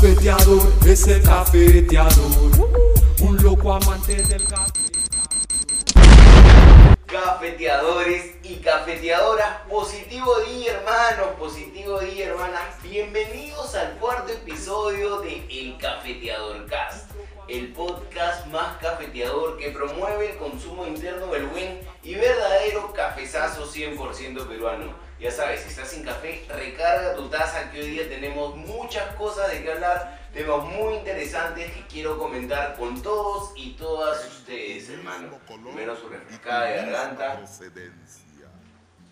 cafeteador, 0.00 0.72
ese 0.86 1.20
cafeteador, 1.20 2.70
un 3.20 3.36
loco 3.42 3.74
amante 3.74 4.14
del 4.14 4.46
café. 4.48 4.80
Cafeteadores 7.04 8.36
y 8.42 8.54
cafeteadoras, 8.60 9.58
positivo 9.68 10.40
día 10.40 10.72
hermanos, 10.72 11.34
positivo 11.38 12.00
día 12.00 12.28
hermanas, 12.28 12.82
bienvenidos 12.82 13.74
al 13.74 13.98
cuarto 13.98 14.32
episodio 14.32 15.20
de 15.20 15.44
El 15.50 15.76
Cafeteador 15.76 16.66
Cast, 16.66 17.10
el 17.46 17.70
podcast 17.74 18.46
más 18.46 18.78
cafeteador 18.78 19.58
que 19.58 19.68
promueve 19.68 20.30
el 20.30 20.38
consumo 20.38 20.86
interno 20.86 21.26
del 21.26 21.44
buen 21.44 21.78
y 22.02 22.14
verdadero 22.14 22.90
cafezazo 22.94 23.70
100% 23.70 24.48
peruano. 24.48 25.09
Ya 25.20 25.30
sabes, 25.30 25.60
si 25.60 25.68
estás 25.68 25.90
sin 25.90 26.02
café, 26.02 26.46
recarga 26.48 27.14
tu 27.14 27.28
taza 27.28 27.70
que 27.70 27.80
hoy 27.80 27.90
día 27.90 28.08
tenemos 28.08 28.56
muchas 28.56 29.14
cosas 29.16 29.52
de 29.52 29.62
que 29.62 29.70
hablar, 29.70 30.18
temas 30.32 30.64
muy 30.64 30.94
interesantes 30.94 31.70
que 31.72 31.86
quiero 31.88 32.16
comentar 32.16 32.74
con 32.78 33.02
todos 33.02 33.52
y 33.54 33.72
todas 33.72 34.26
ustedes, 34.26 34.88
hermano. 34.88 35.38
Primero 35.46 35.94
su 35.94 36.08
refrescada 36.08 36.64
de 36.64 36.76
garganta. 36.76 37.38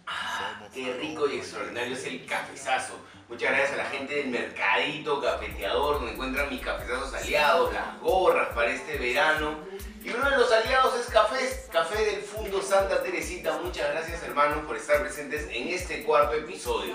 Ah, 0.07 0.63
qué 0.73 0.95
rico 0.95 1.29
y 1.29 1.37
extraordinario 1.37 1.93
es 1.93 2.07
el 2.07 2.25
cafezazo. 2.25 2.95
Muchas 3.29 3.51
gracias 3.51 3.73
a 3.73 3.83
la 3.83 3.91
gente 3.91 4.15
del 4.15 4.29
Mercadito 4.29 5.21
Cafeteador, 5.21 5.97
donde 5.97 6.13
encuentran 6.13 6.49
mis 6.49 6.63
cafezazos 6.63 7.13
aliados, 7.13 7.75
las 7.75 8.01
gorras 8.01 8.49
para 8.55 8.71
este 8.71 8.97
verano. 8.97 9.59
Y 10.05 10.11
uno 10.11 10.31
de 10.31 10.37
los 10.37 10.53
aliados 10.53 10.95
es 11.01 11.07
Café, 11.07 11.37
Café 11.73 12.05
del 12.05 12.23
Fundo 12.23 12.63
Santa 12.63 13.03
Teresita. 13.03 13.59
Muchas 13.63 13.91
gracias 13.91 14.23
hermanos 14.23 14.65
por 14.67 14.77
estar 14.77 15.01
presentes 15.01 15.49
en 15.51 15.69
este 15.69 16.05
cuarto 16.05 16.37
episodio. 16.37 16.95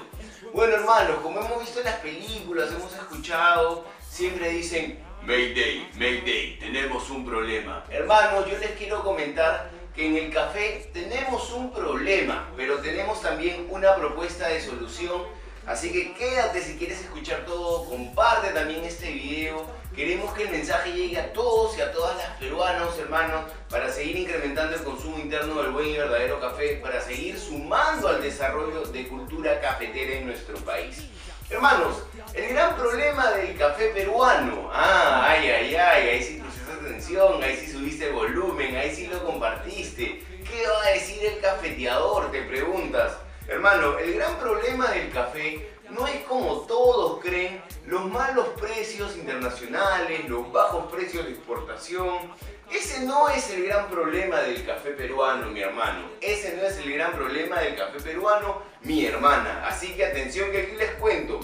Bueno 0.53 0.76
hermanos, 0.76 1.17
como 1.21 1.41
hemos 1.41 1.59
visto 1.59 1.79
en 1.79 1.85
las 1.85 1.98
películas, 1.98 2.70
hemos 2.71 2.93
escuchado, 2.93 3.85
siempre 4.09 4.49
dicen 4.49 5.03
Mayday, 5.23 5.89
Mayday, 5.95 6.59
tenemos 6.59 7.09
un 7.09 7.26
problema. 7.26 7.84
Hermanos, 7.90 8.49
yo 8.49 8.57
les 8.57 8.71
quiero 8.71 9.04
comentar 9.04 9.70
que 9.96 10.07
en 10.07 10.18
el 10.18 10.34
café 10.34 10.90
tenemos 10.93 11.51
un 11.51 11.74
problema, 11.74 12.49
pero 12.55 12.79
tenemos 12.79 13.21
también 13.21 13.68
una 13.70 13.96
propuesta 13.96 14.48
de 14.48 14.62
solución. 14.62 15.24
Así 15.65 15.91
que 15.91 16.13
quédate 16.13 16.62
si 16.62 16.77
quieres 16.77 17.01
escuchar 17.01 17.46
todo, 17.46 17.85
comparte 17.85 18.49
también 18.49 18.84
este 18.84 19.12
video 19.12 19.65
Queremos 19.96 20.34
que 20.34 20.46
el 20.46 20.49
mensaje 20.49 20.91
llegue 20.91 21.20
a 21.20 21.32
todos 21.34 21.77
y 21.77 21.82
a 21.82 21.91
todas 21.91 22.18
las 22.18 22.38
peruanos, 22.38 22.98
hermanos, 22.98 23.44
para 23.70 23.91
seguir 23.91 24.18
incrementando 24.18 24.76
el 24.76 24.84
consumo 24.84 25.20
interno 25.20 25.62
del 25.62 25.72
buen 25.72 25.88
y 25.88 25.98
verdadero 25.98 26.40
café, 26.40 26.80
para 26.82 26.99
seguir 26.99 27.40
sumando 27.40 28.08
al 28.08 28.20
desarrollo 28.20 28.86
de 28.86 29.08
cultura 29.08 29.62
cafetera 29.62 30.16
en 30.16 30.26
nuestro 30.26 30.58
país. 30.60 31.04
Hermanos, 31.48 31.98
el 32.34 32.49
gran 32.49 32.76
problema 32.76 33.34
del 33.34 33.55
café 33.55 33.90
peruano, 33.90 34.71
ah, 34.74 35.27
ay, 35.30 35.48
ay, 35.48 35.76
ay, 35.76 36.10
ahí 36.10 36.24
sí 36.24 36.41
pusiste 36.44 36.71
atención, 36.71 37.44
ahí 37.44 37.55
sí 37.55 37.71
subiste 37.71 38.08
el 38.08 38.14
volumen, 38.14 38.76
ahí 38.76 38.96
sí 38.96 39.05
lo 39.05 39.24
compartiste. 39.24 40.24
¿Qué 40.44 40.68
va 40.68 40.88
a 40.88 40.91
decir 40.91 41.24
el 41.24 41.40
cafeteador? 41.40 42.32
Te 42.32 42.41
preguntas. 42.41 43.18
Hermano, 43.48 43.99
el 43.99 44.16
gran 44.16 44.40
problema 44.40 44.90
del 44.90 45.12
café 45.12 45.70
no 45.91 46.08
es 46.08 46.24
como 46.24 46.62
todos 46.62 47.21
creen 47.21 47.62
los 47.85 48.09
malos 48.09 48.48
precios 48.59 49.15
internacionales, 49.17 50.27
los 50.29 50.51
bajos 50.51 50.91
precios 50.91 51.26
de 51.26 51.31
exportación. 51.31 52.31
Ese 52.71 53.05
no 53.05 53.29
es 53.29 53.49
el 53.51 53.65
gran 53.65 53.90
problema 53.90 54.40
del 54.40 54.65
café 54.65 54.91
peruano, 54.91 55.48
mi 55.48 55.62
hermano. 55.62 56.07
Ese 56.21 56.55
no 56.55 56.63
es 56.63 56.77
el 56.77 56.93
gran 56.93 57.12
problema 57.13 57.59
del 57.59 57.75
café 57.75 57.99
peruano, 57.99 58.62
mi 58.81 59.05
hermana. 59.05 59.67
Así 59.67 59.93
que 59.95 60.05
atención 60.05 60.51
que 60.51 60.62
aquí 60.62 60.75
les 60.75 60.91
cuento. 60.91 61.40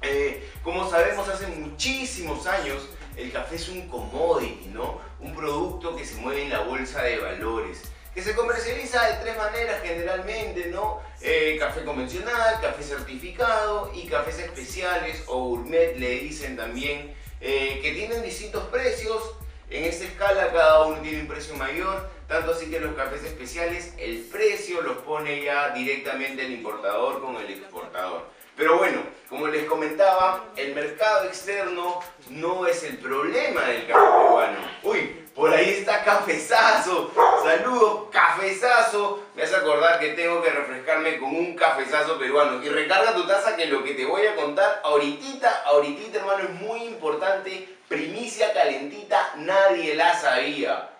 Eh, 0.00 0.50
como 0.62 0.88
sabemos, 0.88 1.28
hace 1.28 1.46
muchísimos 1.48 2.46
años 2.46 2.88
el 3.16 3.32
café 3.32 3.56
es 3.56 3.68
un 3.68 3.88
commodity, 3.88 4.68
¿no? 4.68 5.00
Un 5.20 5.34
producto 5.34 5.96
que 5.96 6.04
se 6.04 6.14
mueve 6.16 6.44
en 6.44 6.50
la 6.50 6.60
bolsa 6.60 7.02
de 7.02 7.18
valores 7.18 7.82
que 8.18 8.24
se 8.24 8.34
comercializa 8.34 9.06
de 9.06 9.14
tres 9.22 9.36
maneras 9.36 9.80
generalmente, 9.80 10.66
¿no? 10.72 11.00
Eh, 11.20 11.56
café 11.56 11.84
convencional, 11.84 12.60
café 12.60 12.82
certificado 12.82 13.92
y 13.94 14.08
cafés 14.08 14.40
especiales 14.40 15.22
o 15.28 15.44
gourmet 15.44 15.96
le 15.96 16.18
dicen 16.18 16.56
también, 16.56 17.14
eh, 17.40 17.78
que 17.80 17.92
tienen 17.92 18.20
distintos 18.24 18.64
precios. 18.70 19.22
En 19.70 19.84
esta 19.84 20.04
escala 20.04 20.50
cada 20.50 20.86
uno 20.86 21.00
tiene 21.00 21.20
un 21.20 21.28
precio 21.28 21.54
mayor, 21.54 22.10
tanto 22.26 22.50
así 22.50 22.68
que 22.68 22.80
los 22.80 22.96
cafés 22.96 23.22
especiales 23.22 23.94
el 23.98 24.22
precio 24.22 24.82
los 24.82 24.96
pone 24.96 25.44
ya 25.44 25.70
directamente 25.70 26.44
el 26.44 26.54
importador 26.54 27.22
con 27.22 27.36
el 27.36 27.48
exportador. 27.48 28.26
Pero 28.58 28.76
bueno, 28.76 29.04
como 29.28 29.46
les 29.46 29.66
comentaba, 29.66 30.46
el 30.56 30.74
mercado 30.74 31.26
externo 31.26 32.00
no 32.30 32.66
es 32.66 32.82
el 32.82 32.98
problema 32.98 33.60
del 33.62 33.86
café 33.86 34.00
peruano. 34.00 34.58
Uy, 34.82 34.98
por 35.32 35.54
ahí 35.54 35.74
está 35.78 36.02
cafezazo. 36.02 37.12
Saludos, 37.44 38.08
cafezazo. 38.10 39.22
Me 39.36 39.44
hace 39.44 39.54
acordar 39.54 40.00
que 40.00 40.08
tengo 40.14 40.42
que 40.42 40.50
refrescarme 40.50 41.20
con 41.20 41.36
un 41.36 41.54
cafezazo 41.54 42.18
peruano. 42.18 42.60
Y 42.64 42.68
recarga 42.68 43.14
tu 43.14 43.28
taza 43.28 43.54
que 43.54 43.66
lo 43.66 43.84
que 43.84 43.94
te 43.94 44.04
voy 44.04 44.26
a 44.26 44.34
contar 44.34 44.80
ahorita, 44.82 45.62
ahorita 45.66 46.18
hermano, 46.18 46.42
es 46.42 46.50
muy 46.54 46.82
importante. 46.82 47.76
Primicia 47.86 48.52
calentita, 48.52 49.34
nadie 49.36 49.94
la 49.94 50.18
sabía. 50.18 50.90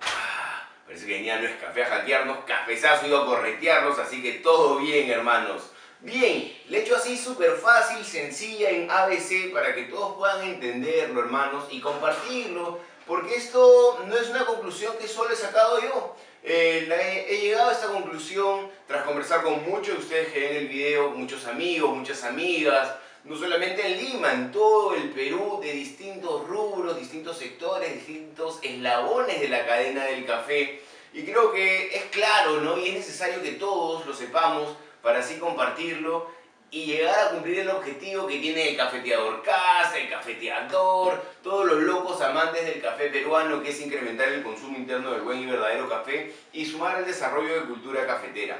Ah, 0.00 0.68
parece 0.86 1.04
que 1.04 1.12
venía 1.12 1.38
no 1.38 1.46
es 1.46 1.56
café 1.56 1.84
a 1.84 1.88
hackearnos, 1.88 2.44
cafezazo 2.46 3.06
iba 3.06 3.20
a 3.20 3.26
corretearnos, 3.26 3.98
así 3.98 4.22
que 4.22 4.32
todo 4.38 4.78
bien, 4.78 5.10
hermanos. 5.10 5.72
Bien, 6.04 6.52
le 6.68 6.80
hecho 6.80 6.96
así 6.96 7.16
súper 7.16 7.52
fácil, 7.52 8.04
sencilla 8.04 8.70
en 8.70 8.90
ABC 8.90 9.52
para 9.52 9.72
que 9.72 9.84
todos 9.84 10.16
puedan 10.16 10.48
entenderlo, 10.48 11.20
hermanos, 11.20 11.66
y 11.70 11.80
compartirlo, 11.80 12.80
porque 13.06 13.36
esto 13.36 14.02
no 14.08 14.16
es 14.16 14.28
una 14.28 14.44
conclusión 14.44 14.96
que 15.00 15.06
solo 15.06 15.32
he 15.32 15.36
sacado 15.36 15.80
yo. 15.80 16.16
Eh, 16.42 17.26
he, 17.28 17.36
llegado 17.38 17.70
a 17.70 17.72
esta 17.72 17.86
conclusión 17.86 18.68
tras 18.88 19.04
conversar 19.04 19.44
con 19.44 19.62
muchos 19.62 19.94
de 19.94 20.02
ustedes 20.02 20.32
que 20.32 20.40
ven 20.40 20.56
el 20.56 20.66
video, 20.66 21.10
muchos 21.10 21.46
amigos, 21.46 21.96
muchas 21.96 22.24
amigas, 22.24 22.96
no 23.22 23.36
solamente 23.36 23.86
en 23.86 23.96
Lima, 23.96 24.32
en 24.32 24.50
todo 24.50 24.96
el 24.96 25.10
Perú, 25.10 25.60
de 25.62 25.72
distintos 25.72 26.48
rubros, 26.48 26.98
distintos 26.98 27.38
sectores, 27.38 27.94
distintos 27.94 28.58
eslabones 28.60 29.40
de 29.40 29.48
la 29.48 29.64
cadena 29.64 30.04
del 30.06 30.26
café. 30.26 30.82
Y 31.12 31.22
creo 31.22 31.52
que 31.52 31.94
es 31.94 32.06
claro, 32.06 32.60
¿no? 32.60 32.76
Y 32.76 32.88
es 32.88 32.94
necesario 32.94 33.40
que 33.40 33.52
todos 33.52 34.04
lo 34.04 34.12
sepamos 34.12 34.76
para 35.02 35.18
así 35.18 35.38
compartirlo 35.38 36.30
y 36.70 36.86
llegar 36.86 37.18
a 37.18 37.30
cumplir 37.32 37.60
el 37.60 37.68
objetivo 37.68 38.26
que 38.26 38.38
tiene 38.38 38.70
el 38.70 38.76
cafeteador 38.78 39.42
casa, 39.42 39.98
el 39.98 40.08
cafeteador, 40.08 41.22
todos 41.42 41.66
los 41.66 41.82
locos 41.82 42.22
amantes 42.22 42.64
del 42.64 42.80
café 42.80 43.10
peruano, 43.10 43.62
que 43.62 43.70
es 43.70 43.80
incrementar 43.82 44.28
el 44.28 44.42
consumo 44.42 44.78
interno 44.78 45.12
del 45.12 45.20
buen 45.20 45.40
y 45.40 45.46
verdadero 45.46 45.86
café 45.86 46.32
y 46.52 46.64
sumar 46.64 46.96
al 46.96 47.04
desarrollo 47.04 47.54
de 47.54 47.66
cultura 47.66 48.06
cafetera. 48.06 48.58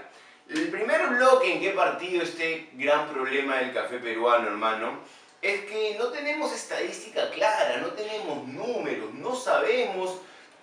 El 0.51 0.69
primer 0.69 1.07
bloque 1.07 1.55
en 1.55 1.61
que 1.61 1.71
he 1.71 1.73
partido 1.73 2.23
este 2.23 2.69
gran 2.75 3.09
problema 3.09 3.57
del 3.57 3.73
café 3.73 3.97
peruano, 3.97 4.49
hermano, 4.49 4.99
es 5.41 5.63
que 5.63 5.97
no 5.99 6.09
tenemos 6.09 6.53
estadística 6.53 7.31
clara, 7.31 7.79
no 7.79 7.89
tenemos 7.89 8.47
números, 8.47 9.15
no 9.15 9.35
sabemos 9.35 10.19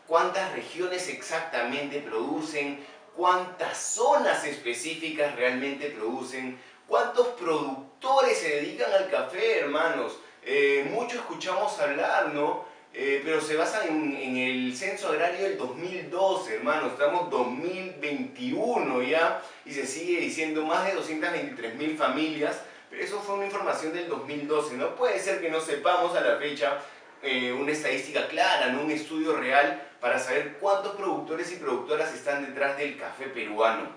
cuántas 0.06 0.52
regiones 0.54 1.10
exactamente 1.10 2.00
producen, 2.00 2.80
cuántas 3.20 3.78
zonas 3.78 4.46
específicas 4.46 5.36
realmente 5.36 5.90
producen, 5.90 6.58
cuántos 6.88 7.28
productores 7.28 8.38
se 8.38 8.48
dedican 8.48 8.94
al 8.94 9.10
café, 9.10 9.60
hermanos. 9.60 10.18
Eh, 10.42 10.90
mucho 10.90 11.18
escuchamos 11.18 11.78
hablar, 11.82 12.34
¿no? 12.34 12.64
Eh, 12.94 13.22
pero 13.26 13.42
se 13.42 13.58
basa 13.58 13.86
en, 13.86 14.16
en, 14.16 14.38
el 14.38 14.74
censo 14.74 15.10
agrario 15.10 15.42
del 15.42 15.58
2012, 15.58 16.56
hermanos. 16.56 16.94
Estamos 16.94 17.30
2021 17.30 19.02
ya 19.02 19.42
y 19.66 19.74
se 19.74 19.86
sigue 19.86 20.22
diciendo 20.22 20.66
más 20.66 20.86
de 20.86 20.94
223 20.94 21.76
mil 21.76 21.98
familias. 21.98 22.62
Pero 22.90 23.04
eso 23.04 23.20
fue 23.20 23.36
una 23.36 23.46
información 23.48 23.92
del 23.92 24.08
2012. 24.08 24.78
No 24.78 24.96
puede 24.96 25.20
ser 25.20 25.42
que 25.42 25.52
no 25.52 25.60
sepamos 25.60 26.16
a 26.16 26.22
la 26.22 26.38
fecha 26.38 26.80
eh, 27.22 27.52
una 27.52 27.72
estadística 27.72 28.28
clara, 28.28 28.68
¿no? 28.68 28.82
un 28.82 28.92
estudio 28.92 29.36
real 29.36 29.82
para 30.00 30.20
saber 30.20 30.58
cuántos 30.60 30.96
productores 30.96 31.52
y 31.52 31.58
productoras 31.58 32.14
están 32.14 32.46
detrás 32.46 32.78
del 32.78 32.98
café 32.98 33.26
peruano. 33.26 33.90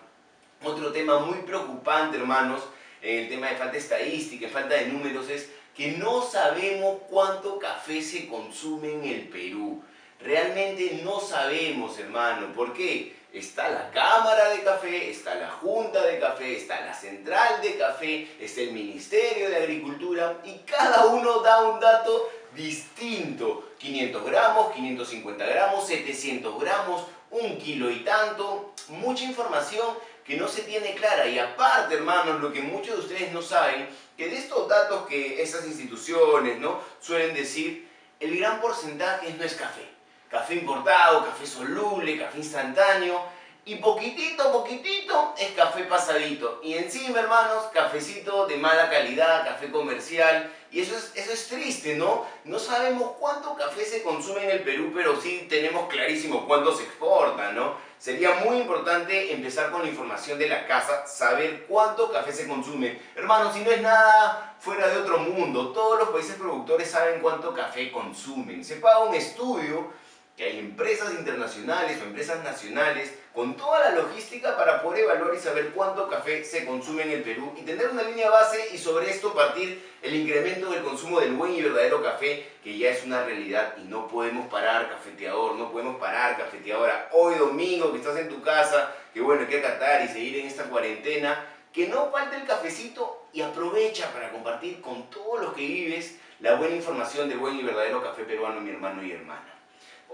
Otro 0.64 0.92
tema 0.92 1.20
muy 1.20 1.38
preocupante, 1.38 2.16
hermanos, 2.16 2.62
en 3.00 3.24
el 3.24 3.28
tema 3.28 3.48
de 3.48 3.56
falta 3.56 3.72
de 3.72 3.78
estadística, 3.78 4.48
falta 4.48 4.74
de 4.74 4.86
números, 4.86 5.28
es 5.28 5.50
que 5.76 5.92
no 5.92 6.22
sabemos 6.22 6.98
cuánto 7.08 7.58
café 7.58 8.02
se 8.02 8.28
consume 8.28 8.92
en 8.92 9.04
el 9.04 9.28
Perú. 9.28 9.82
Realmente 10.20 11.00
no 11.02 11.18
sabemos, 11.20 11.98
hermano. 11.98 12.52
¿Por 12.52 12.72
qué? 12.72 13.16
Está 13.32 13.70
la 13.70 13.90
Cámara 13.90 14.50
de 14.50 14.62
Café, 14.62 15.10
está 15.10 15.34
la 15.36 15.50
Junta 15.50 16.04
de 16.04 16.18
Café, 16.20 16.56
está 16.56 16.84
la 16.84 16.92
Central 16.92 17.62
de 17.62 17.78
Café, 17.78 18.28
está 18.38 18.60
el 18.60 18.72
Ministerio 18.72 19.48
de 19.48 19.56
Agricultura 19.56 20.38
y 20.44 20.58
cada 20.70 21.06
uno 21.06 21.40
da 21.40 21.62
un 21.62 21.80
dato 21.80 22.30
distinto. 22.54 23.72
500 23.78 24.24
gramos, 24.24 24.72
550 24.72 25.46
gramos, 25.46 25.86
700 25.86 26.60
gramos, 26.60 27.06
un 27.30 27.58
kilo 27.58 27.90
y 27.90 28.04
tanto. 28.04 28.72
Mucha 28.88 29.24
información, 29.24 29.96
que 30.24 30.36
no 30.36 30.48
se 30.48 30.62
tiene 30.62 30.94
clara. 30.94 31.26
Y 31.26 31.38
aparte, 31.38 31.94
hermanos, 31.94 32.40
lo 32.40 32.52
que 32.52 32.62
muchos 32.62 32.96
de 32.96 33.02
ustedes 33.02 33.32
no 33.32 33.42
saben, 33.42 33.88
que 34.16 34.28
de 34.28 34.36
estos 34.38 34.68
datos 34.68 35.06
que 35.06 35.42
esas 35.42 35.66
instituciones 35.66 36.58
¿no? 36.58 36.80
suelen 37.00 37.34
decir, 37.34 37.88
el 38.20 38.38
gran 38.38 38.60
porcentaje 38.60 39.34
no 39.34 39.44
es 39.44 39.54
café. 39.54 39.88
Café 40.30 40.54
importado, 40.54 41.26
café 41.26 41.46
soluble, 41.46 42.18
café 42.18 42.38
instantáneo. 42.38 43.22
Y 43.64 43.76
poquitito, 43.76 44.50
poquitito 44.50 45.34
es 45.38 45.52
café 45.52 45.84
pasadito. 45.84 46.58
Y 46.64 46.74
encima, 46.74 47.20
hermanos, 47.20 47.66
cafecito 47.72 48.46
de 48.48 48.56
mala 48.56 48.90
calidad, 48.90 49.46
café 49.46 49.70
comercial. 49.70 50.52
Y 50.72 50.80
eso 50.80 50.96
es, 50.96 51.12
eso 51.14 51.32
es 51.32 51.46
triste, 51.46 51.94
¿no? 51.94 52.26
No 52.42 52.58
sabemos 52.58 53.12
cuánto 53.20 53.54
café 53.54 53.84
se 53.84 54.02
consume 54.02 54.42
en 54.44 54.50
el 54.50 54.60
Perú, 54.64 54.90
pero 54.92 55.20
sí 55.20 55.46
tenemos 55.48 55.88
clarísimo 55.88 56.44
cuánto 56.48 56.74
se 56.74 56.82
exporta, 56.82 57.52
¿no? 57.52 57.76
Sería 57.98 58.34
muy 58.44 58.56
importante 58.56 59.32
empezar 59.32 59.70
con 59.70 59.82
la 59.82 59.88
información 59.88 60.40
de 60.40 60.48
la 60.48 60.66
casa, 60.66 61.06
saber 61.06 61.66
cuánto 61.68 62.10
café 62.10 62.32
se 62.32 62.48
consume. 62.48 63.00
Hermanos, 63.14 63.54
si 63.54 63.60
no 63.60 63.70
es 63.70 63.80
nada 63.80 64.56
fuera 64.58 64.88
de 64.88 64.96
otro 64.96 65.18
mundo, 65.18 65.70
todos 65.70 66.00
los 66.00 66.08
países 66.08 66.34
productores 66.34 66.90
saben 66.90 67.20
cuánto 67.20 67.54
café 67.54 67.92
consumen. 67.92 68.64
Se 68.64 68.76
paga 68.76 69.04
un 69.04 69.14
estudio 69.14 69.92
que 70.36 70.44
hay 70.44 70.58
empresas 70.58 71.12
internacionales 71.12 72.00
o 72.00 72.04
empresas 72.04 72.42
nacionales 72.42 73.21
con 73.34 73.56
toda 73.56 73.80
la 73.80 73.90
logística 73.92 74.56
para 74.56 74.82
poder 74.82 75.04
evaluar 75.04 75.34
y 75.34 75.38
saber 75.38 75.70
cuánto 75.70 76.08
café 76.08 76.44
se 76.44 76.66
consume 76.66 77.04
en 77.04 77.10
el 77.12 77.22
Perú 77.22 77.54
y 77.56 77.62
tener 77.62 77.88
una 77.88 78.02
línea 78.02 78.28
base 78.28 78.68
y 78.74 78.78
sobre 78.78 79.10
esto 79.10 79.32
partir 79.32 79.90
el 80.02 80.14
incremento 80.14 80.70
del 80.70 80.82
consumo 80.82 81.18
del 81.18 81.32
buen 81.32 81.54
y 81.54 81.62
verdadero 81.62 82.02
café 82.02 82.46
que 82.62 82.76
ya 82.76 82.90
es 82.90 83.04
una 83.04 83.24
realidad 83.24 83.74
y 83.78 83.88
no 83.88 84.06
podemos 84.06 84.48
parar 84.48 84.90
cafeteador, 84.90 85.54
no 85.56 85.72
podemos 85.72 85.96
parar 85.96 86.36
cafeteadora. 86.36 87.08
Hoy 87.12 87.36
domingo 87.36 87.90
que 87.92 87.98
estás 87.98 88.18
en 88.18 88.28
tu 88.28 88.42
casa, 88.42 88.94
que 89.14 89.22
bueno, 89.22 89.42
hay 89.42 89.48
que 89.48 89.58
acatar 89.58 90.04
y 90.04 90.08
seguir 90.08 90.36
en 90.36 90.46
esta 90.46 90.64
cuarentena, 90.64 91.46
que 91.72 91.88
no 91.88 92.10
falte 92.10 92.36
el 92.36 92.44
cafecito 92.44 93.24
y 93.32 93.40
aprovecha 93.40 94.12
para 94.12 94.30
compartir 94.30 94.82
con 94.82 95.08
todos 95.08 95.40
los 95.40 95.54
que 95.54 95.62
vives 95.62 96.18
la 96.40 96.56
buena 96.56 96.76
información 96.76 97.30
del 97.30 97.38
buen 97.38 97.58
y 97.58 97.62
verdadero 97.62 98.02
café 98.02 98.24
peruano, 98.24 98.60
mi 98.60 98.70
hermano 98.70 99.02
y 99.02 99.12
hermana. 99.12 99.61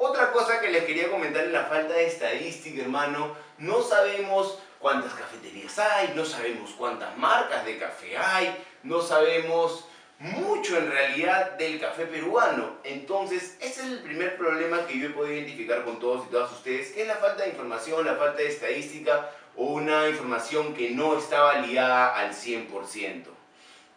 Otra 0.01 0.31
cosa 0.31 0.61
que 0.61 0.71
les 0.71 0.85
quería 0.85 1.11
comentar 1.11 1.43
es 1.43 1.51
la 1.51 1.65
falta 1.65 1.95
de 1.95 2.07
estadística, 2.07 2.83
hermano. 2.83 3.35
No 3.59 3.83
sabemos 3.83 4.61
cuántas 4.79 5.13
cafeterías 5.13 5.77
hay, 5.77 6.13
no 6.15 6.25
sabemos 6.25 6.71
cuántas 6.79 7.19
marcas 7.19 7.65
de 7.67 7.79
café 7.79 8.17
hay, 8.17 8.65
no 8.85 9.03
sabemos 9.03 9.89
mucho 10.21 10.79
en 10.79 10.89
realidad 10.89 11.59
del 11.59 11.81
café 11.81 12.07
peruano. 12.07 12.77
Entonces, 12.85 13.57
ese 13.59 13.81
es 13.81 13.87
el 13.89 13.99
primer 14.05 14.37
problema 14.37 14.87
que 14.87 15.01
yo 15.01 15.09
he 15.09 15.11
podido 15.11 15.35
identificar 15.35 15.83
con 15.83 15.99
todos 15.99 16.27
y 16.27 16.31
todas 16.31 16.53
ustedes, 16.53 16.93
que 16.93 17.03
es 17.03 17.09
la 17.09 17.17
falta 17.17 17.43
de 17.43 17.51
información, 17.51 18.07
la 18.07 18.15
falta 18.15 18.39
de 18.39 18.51
estadística 18.51 19.31
o 19.57 19.65
una 19.65 20.09
información 20.09 20.75
que 20.75 20.91
no 20.91 21.19
está 21.19 21.43
validada 21.43 22.17
al 22.17 22.33
100%. 22.33 23.25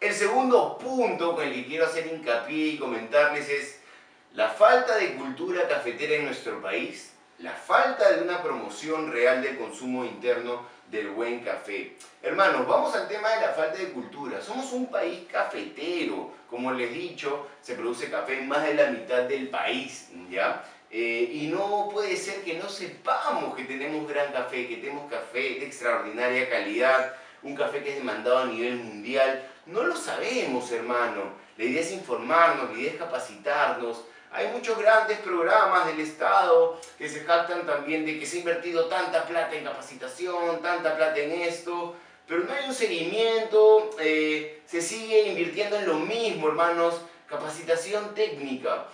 El 0.00 0.12
segundo 0.12 0.78
punto 0.78 1.36
con 1.36 1.44
el 1.44 1.54
que 1.54 1.66
quiero 1.66 1.86
hacer 1.86 2.08
hincapié 2.08 2.66
y 2.66 2.78
comentarles 2.78 3.48
es 3.48 3.81
la 4.34 4.48
falta 4.48 4.96
de 4.96 5.14
cultura 5.14 5.68
cafetera 5.68 6.14
en 6.14 6.24
nuestro 6.24 6.62
país, 6.62 7.12
la 7.38 7.52
falta 7.52 8.12
de 8.12 8.22
una 8.22 8.42
promoción 8.42 9.12
real 9.12 9.42
del 9.42 9.58
consumo 9.58 10.04
interno 10.04 10.66
del 10.90 11.10
buen 11.10 11.40
café. 11.40 11.96
Hermanos, 12.22 12.66
vamos 12.66 12.94
al 12.94 13.08
tema 13.08 13.28
de 13.30 13.42
la 13.42 13.52
falta 13.52 13.78
de 13.78 13.90
cultura. 13.90 14.40
Somos 14.40 14.72
un 14.72 14.86
país 14.86 15.26
cafetero. 15.30 16.30
Como 16.48 16.72
les 16.72 16.90
he 16.90 16.94
dicho, 16.94 17.48
se 17.60 17.74
produce 17.74 18.10
café 18.10 18.38
en 18.38 18.48
más 18.48 18.64
de 18.64 18.74
la 18.74 18.90
mitad 18.90 19.22
del 19.22 19.48
país, 19.48 20.08
¿ya? 20.30 20.64
Eh, 20.90 21.30
y 21.32 21.46
no 21.48 21.88
puede 21.90 22.16
ser 22.16 22.42
que 22.42 22.54
no 22.54 22.68
sepamos 22.68 23.54
que 23.54 23.64
tenemos 23.64 24.08
gran 24.08 24.32
café, 24.32 24.68
que 24.68 24.76
tenemos 24.76 25.10
café 25.10 25.40
de 25.40 25.66
extraordinaria 25.66 26.48
calidad, 26.48 27.14
un 27.42 27.54
café 27.54 27.82
que 27.82 27.90
es 27.90 27.96
demandado 27.96 28.38
a 28.38 28.46
nivel 28.46 28.76
mundial. 28.76 29.46
No 29.66 29.82
lo 29.82 29.96
sabemos, 29.96 30.70
hermano. 30.70 31.42
La 31.56 31.64
idea 31.64 31.80
es 31.80 31.92
informarnos, 31.92 32.70
la 32.70 32.78
idea 32.78 32.92
es 32.92 32.98
capacitarnos, 32.98 34.04
hay 34.32 34.48
muchos 34.48 34.78
grandes 34.78 35.18
programas 35.18 35.86
del 35.86 36.00
Estado 36.00 36.80
que 36.96 37.08
se 37.08 37.20
jactan 37.20 37.66
también 37.66 38.06
de 38.06 38.18
que 38.18 38.24
se 38.24 38.36
ha 38.36 38.40
invertido 38.40 38.86
tanta 38.86 39.26
plata 39.26 39.54
en 39.54 39.64
capacitación, 39.64 40.62
tanta 40.62 40.96
plata 40.96 41.18
en 41.18 41.32
esto, 41.32 41.94
pero 42.26 42.44
no 42.44 42.52
hay 42.52 42.66
un 42.66 42.74
seguimiento, 42.74 43.90
eh, 44.00 44.62
se 44.64 44.80
sigue 44.80 45.28
invirtiendo 45.28 45.76
en 45.76 45.86
lo 45.86 45.96
mismo, 45.96 46.48
hermanos, 46.48 47.02
capacitación 47.26 48.14
técnica. 48.14 48.86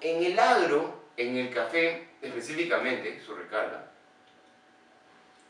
En 0.00 0.24
el 0.24 0.38
agro, 0.38 1.02
en 1.16 1.36
el 1.36 1.52
café 1.52 2.08
específicamente, 2.22 3.20
su 3.24 3.34
recarga, 3.34 3.87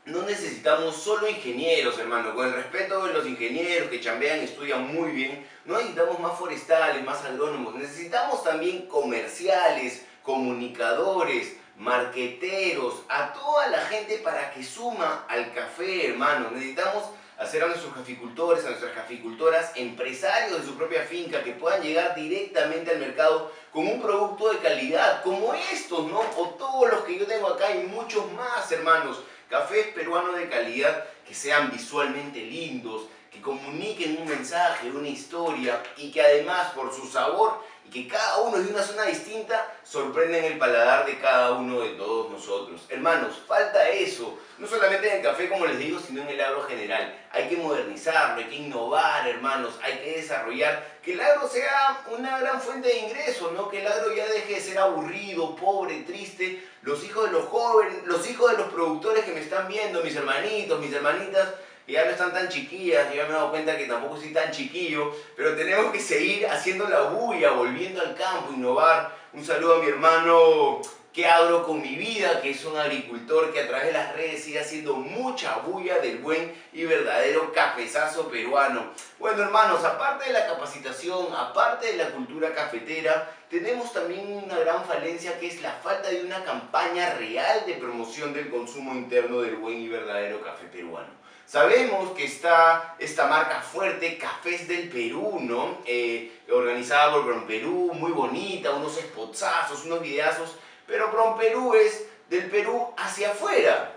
no 0.09 0.23
necesitamos 0.23 0.95
solo 0.95 1.27
ingenieros, 1.27 1.97
hermano. 1.99 2.33
Con 2.33 2.47
el 2.47 2.53
respeto 2.53 3.05
de 3.05 3.13
los 3.13 3.27
ingenieros 3.27 3.89
que 3.89 3.99
chambean 3.99 4.39
estudian 4.39 4.93
muy 4.93 5.11
bien, 5.11 5.47
no 5.65 5.77
necesitamos 5.77 6.19
más 6.19 6.37
forestales, 6.37 7.03
más 7.03 7.23
agrónomos. 7.23 7.75
Necesitamos 7.75 8.43
también 8.43 8.87
comerciales, 8.87 10.05
comunicadores, 10.23 11.55
marqueteros, 11.77 13.03
a 13.07 13.33
toda 13.33 13.67
la 13.67 13.79
gente 13.81 14.17
para 14.17 14.51
que 14.51 14.63
suma 14.63 15.25
al 15.27 15.53
café, 15.53 16.09
hermano. 16.09 16.49
Necesitamos 16.51 17.03
hacer 17.37 17.63
a 17.63 17.67
nuestros 17.67 17.93
caficultores, 17.93 18.65
a 18.65 18.69
nuestras 18.69 18.91
caficultoras, 18.93 19.71
empresarios 19.75 20.59
de 20.59 20.65
su 20.65 20.75
propia 20.75 21.03
finca 21.03 21.43
que 21.43 21.53
puedan 21.53 21.81
llegar 21.81 22.15
directamente 22.15 22.91
al 22.91 22.99
mercado 22.99 23.51
con 23.71 23.87
un 23.87 24.01
producto 24.01 24.51
de 24.51 24.57
calidad, 24.57 25.23
como 25.23 25.53
estos, 25.53 26.11
¿no? 26.11 26.19
O 26.19 26.49
todos 26.57 26.91
los 26.91 27.03
que 27.03 27.17
yo 27.17 27.25
tengo 27.27 27.47
acá 27.47 27.73
y 27.73 27.83
muchos 27.83 28.29
más, 28.33 28.69
hermanos 28.71 29.23
Cafés 29.49 29.87
peruanos 29.95 30.35
de 30.35 30.47
calidad 30.47 31.05
que 31.27 31.33
sean 31.33 31.71
visualmente 31.71 32.39
lindos, 32.39 33.07
que 33.31 33.41
comuniquen 33.41 34.17
un 34.21 34.27
mensaje, 34.27 34.91
una 34.91 35.07
historia 35.07 35.81
y 35.97 36.11
que 36.11 36.21
además 36.21 36.71
por 36.73 36.93
su 36.93 37.07
sabor 37.07 37.63
que 37.89 38.07
cada 38.07 38.39
uno 38.39 38.57
de 38.57 38.69
una 38.69 38.83
zona 38.83 39.03
distinta 39.05 39.73
sorprenden 39.83 40.45
el 40.45 40.57
paladar 40.57 41.05
de 41.05 41.19
cada 41.19 41.53
uno 41.53 41.81
de 41.81 41.89
todos 41.91 42.31
nosotros. 42.31 42.81
Hermanos, 42.89 43.41
falta 43.47 43.89
eso, 43.89 44.37
no 44.57 44.67
solamente 44.67 45.09
en 45.09 45.17
el 45.17 45.23
café 45.23 45.49
como 45.49 45.65
les 45.65 45.79
digo, 45.79 45.99
sino 45.99 46.21
en 46.21 46.29
el 46.29 46.41
agro 46.41 46.63
general. 46.63 47.15
Hay 47.31 47.47
que 47.47 47.57
modernizarlo, 47.57 48.37
hay 48.37 48.49
que 48.49 48.55
innovar, 48.55 49.27
hermanos, 49.27 49.79
hay 49.81 49.97
que 49.99 50.17
desarrollar, 50.17 50.99
que 51.03 51.13
el 51.13 51.21
agro 51.21 51.47
sea 51.47 52.03
una 52.11 52.39
gran 52.39 52.61
fuente 52.61 52.89
de 52.89 52.97
ingresos, 52.99 53.51
¿no? 53.53 53.69
que 53.69 53.81
el 53.81 53.87
agro 53.87 54.13
ya 54.13 54.27
deje 54.27 54.55
de 54.55 54.61
ser 54.61 54.77
aburrido, 54.77 55.55
pobre, 55.55 56.01
triste. 56.01 56.67
Los 56.81 57.03
hijos 57.03 57.25
de 57.25 57.31
los 57.31 57.45
jóvenes, 57.45 58.05
los 58.05 58.29
hijos 58.29 58.51
de 58.51 58.57
los 58.57 58.71
productores 58.71 59.25
que 59.25 59.33
me 59.33 59.41
están 59.41 59.67
viendo, 59.67 60.01
mis 60.03 60.15
hermanitos, 60.15 60.79
mis 60.79 60.93
hermanitas, 60.93 61.49
ya 61.89 62.05
no 62.05 62.11
están 62.11 62.31
tan 62.31 62.49
chiquillas, 62.49 63.13
yo 63.13 63.23
me 63.23 63.29
he 63.29 63.33
dado 63.33 63.49
cuenta 63.49 63.77
que 63.77 63.85
tampoco 63.85 64.17
soy 64.17 64.31
tan 64.31 64.51
chiquillo, 64.51 65.11
pero 65.35 65.55
tenemos 65.55 65.91
que 65.91 65.99
seguir 65.99 66.47
haciendo 66.47 66.87
la 66.87 67.01
bulla, 67.01 67.51
volviendo 67.51 68.01
al 68.01 68.15
campo, 68.15 68.53
innovar. 68.53 69.17
Un 69.33 69.45
saludo 69.45 69.75
a 69.75 69.79
mi 69.79 69.87
hermano 69.89 70.81
que 71.13 71.27
hablo 71.27 71.65
con 71.65 71.81
mi 71.81 71.95
vida, 71.95 72.39
que 72.41 72.51
es 72.51 72.63
un 72.65 72.77
agricultor 72.77 73.51
que 73.51 73.61
a 73.61 73.67
través 73.67 73.87
de 73.87 73.93
las 73.93 74.15
redes 74.15 74.43
sigue 74.43 74.59
haciendo 74.59 74.95
mucha 74.95 75.57
bulla 75.57 75.99
del 75.99 76.19
buen 76.19 76.53
y 76.71 76.85
verdadero 76.85 77.51
cafezazo 77.51 78.29
peruano. 78.29 78.91
Bueno 79.17 79.43
hermanos, 79.43 79.83
aparte 79.83 80.25
de 80.25 80.33
la 80.33 80.45
capacitación, 80.45 81.27
aparte 81.35 81.87
de 81.87 81.97
la 81.97 82.11
cultura 82.11 82.53
cafetera, 82.53 83.35
tenemos 83.49 83.91
también 83.91 84.31
una 84.31 84.59
gran 84.59 84.85
falencia 84.85 85.39
que 85.39 85.47
es 85.47 85.61
la 85.61 85.71
falta 85.73 86.09
de 86.09 86.23
una 86.23 86.43
campaña 86.43 87.15
real 87.15 87.65
de 87.65 87.73
promoción 87.73 88.33
del 88.33 88.49
consumo 88.49 88.93
interno 88.93 89.41
del 89.41 89.55
buen 89.55 89.81
y 89.81 89.89
verdadero 89.89 90.41
café 90.41 90.67
peruano. 90.67 91.19
Sabemos 91.49 92.11
que 92.11 92.25
está 92.25 92.93
esta 92.99 93.25
marca 93.25 93.59
fuerte, 93.59 94.19
Cafés 94.19 94.67
del 94.67 94.87
Perú, 94.87 95.39
¿no? 95.41 95.79
Eh, 95.83 96.41
organizada 96.51 97.11
por 97.11 97.47
Perú, 97.47 97.89
muy 97.95 98.11
bonita, 98.11 98.69
unos 98.69 98.93
spotsazos, 98.93 99.83
unos 99.85 99.99
videazos, 99.99 100.57
pero 100.85 101.09
Perú 101.39 101.73
es 101.73 102.05
del 102.29 102.51
Perú 102.51 102.93
hacia 102.95 103.31
afuera. 103.31 103.93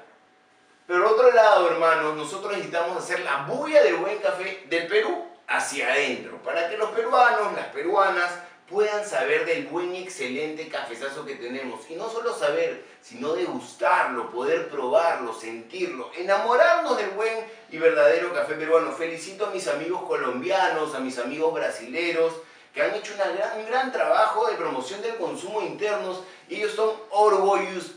Pero 0.87 1.11
otro 1.11 1.31
lado, 1.31 1.71
hermanos, 1.71 2.17
nosotros 2.17 2.53
necesitamos 2.53 2.97
hacer 2.97 3.21
la 3.21 3.43
bulla 3.43 3.83
del 3.83 3.97
buen 3.97 4.17
café 4.21 4.65
del 4.71 4.87
Perú 4.87 5.27
hacia 5.47 5.93
adentro, 5.93 6.43
para 6.43 6.71
que 6.71 6.79
los 6.79 6.89
peruanos, 6.93 7.53
las 7.53 7.67
peruanas, 7.67 8.31
puedan 8.73 9.07
saber 9.07 9.45
del 9.45 9.67
buen 9.67 9.95
y 9.95 10.03
excelente 10.03 10.67
cafezazo 10.69 11.27
que 11.27 11.35
tenemos. 11.37 11.89
Y 11.91 11.95
no 11.95 12.09
solo 12.09 12.35
saber, 12.35 12.83
sino 13.03 13.35
degustarlo, 13.35 14.31
poder 14.31 14.71
probarlo, 14.71 15.35
sentirlo, 15.35 16.11
enamorarnos 16.17 16.97
del 16.97 17.11
buen 17.11 17.45
y 17.71 17.77
verdadero 17.77 18.33
café 18.33 18.55
peruano. 18.55 18.93
Felicito 18.93 19.47
a 19.47 19.51
mis 19.51 19.69
amigos 19.69 20.03
colombianos, 20.05 20.95
a 20.95 21.01
mis 21.01 21.19
amigos 21.19 21.53
brasileros, 21.53 22.33
que 22.73 22.83
han 22.83 22.95
hecho 22.95 23.13
un 23.59 23.67
gran 23.67 23.93
trabajo 23.93 24.47
de 24.49 24.57
promoción 24.57 25.03
del 25.03 25.17
consumo 25.17 25.61
internos. 25.61 26.23
Ellos 26.49 26.73
son 26.73 26.97
orgullosos, 27.11 27.97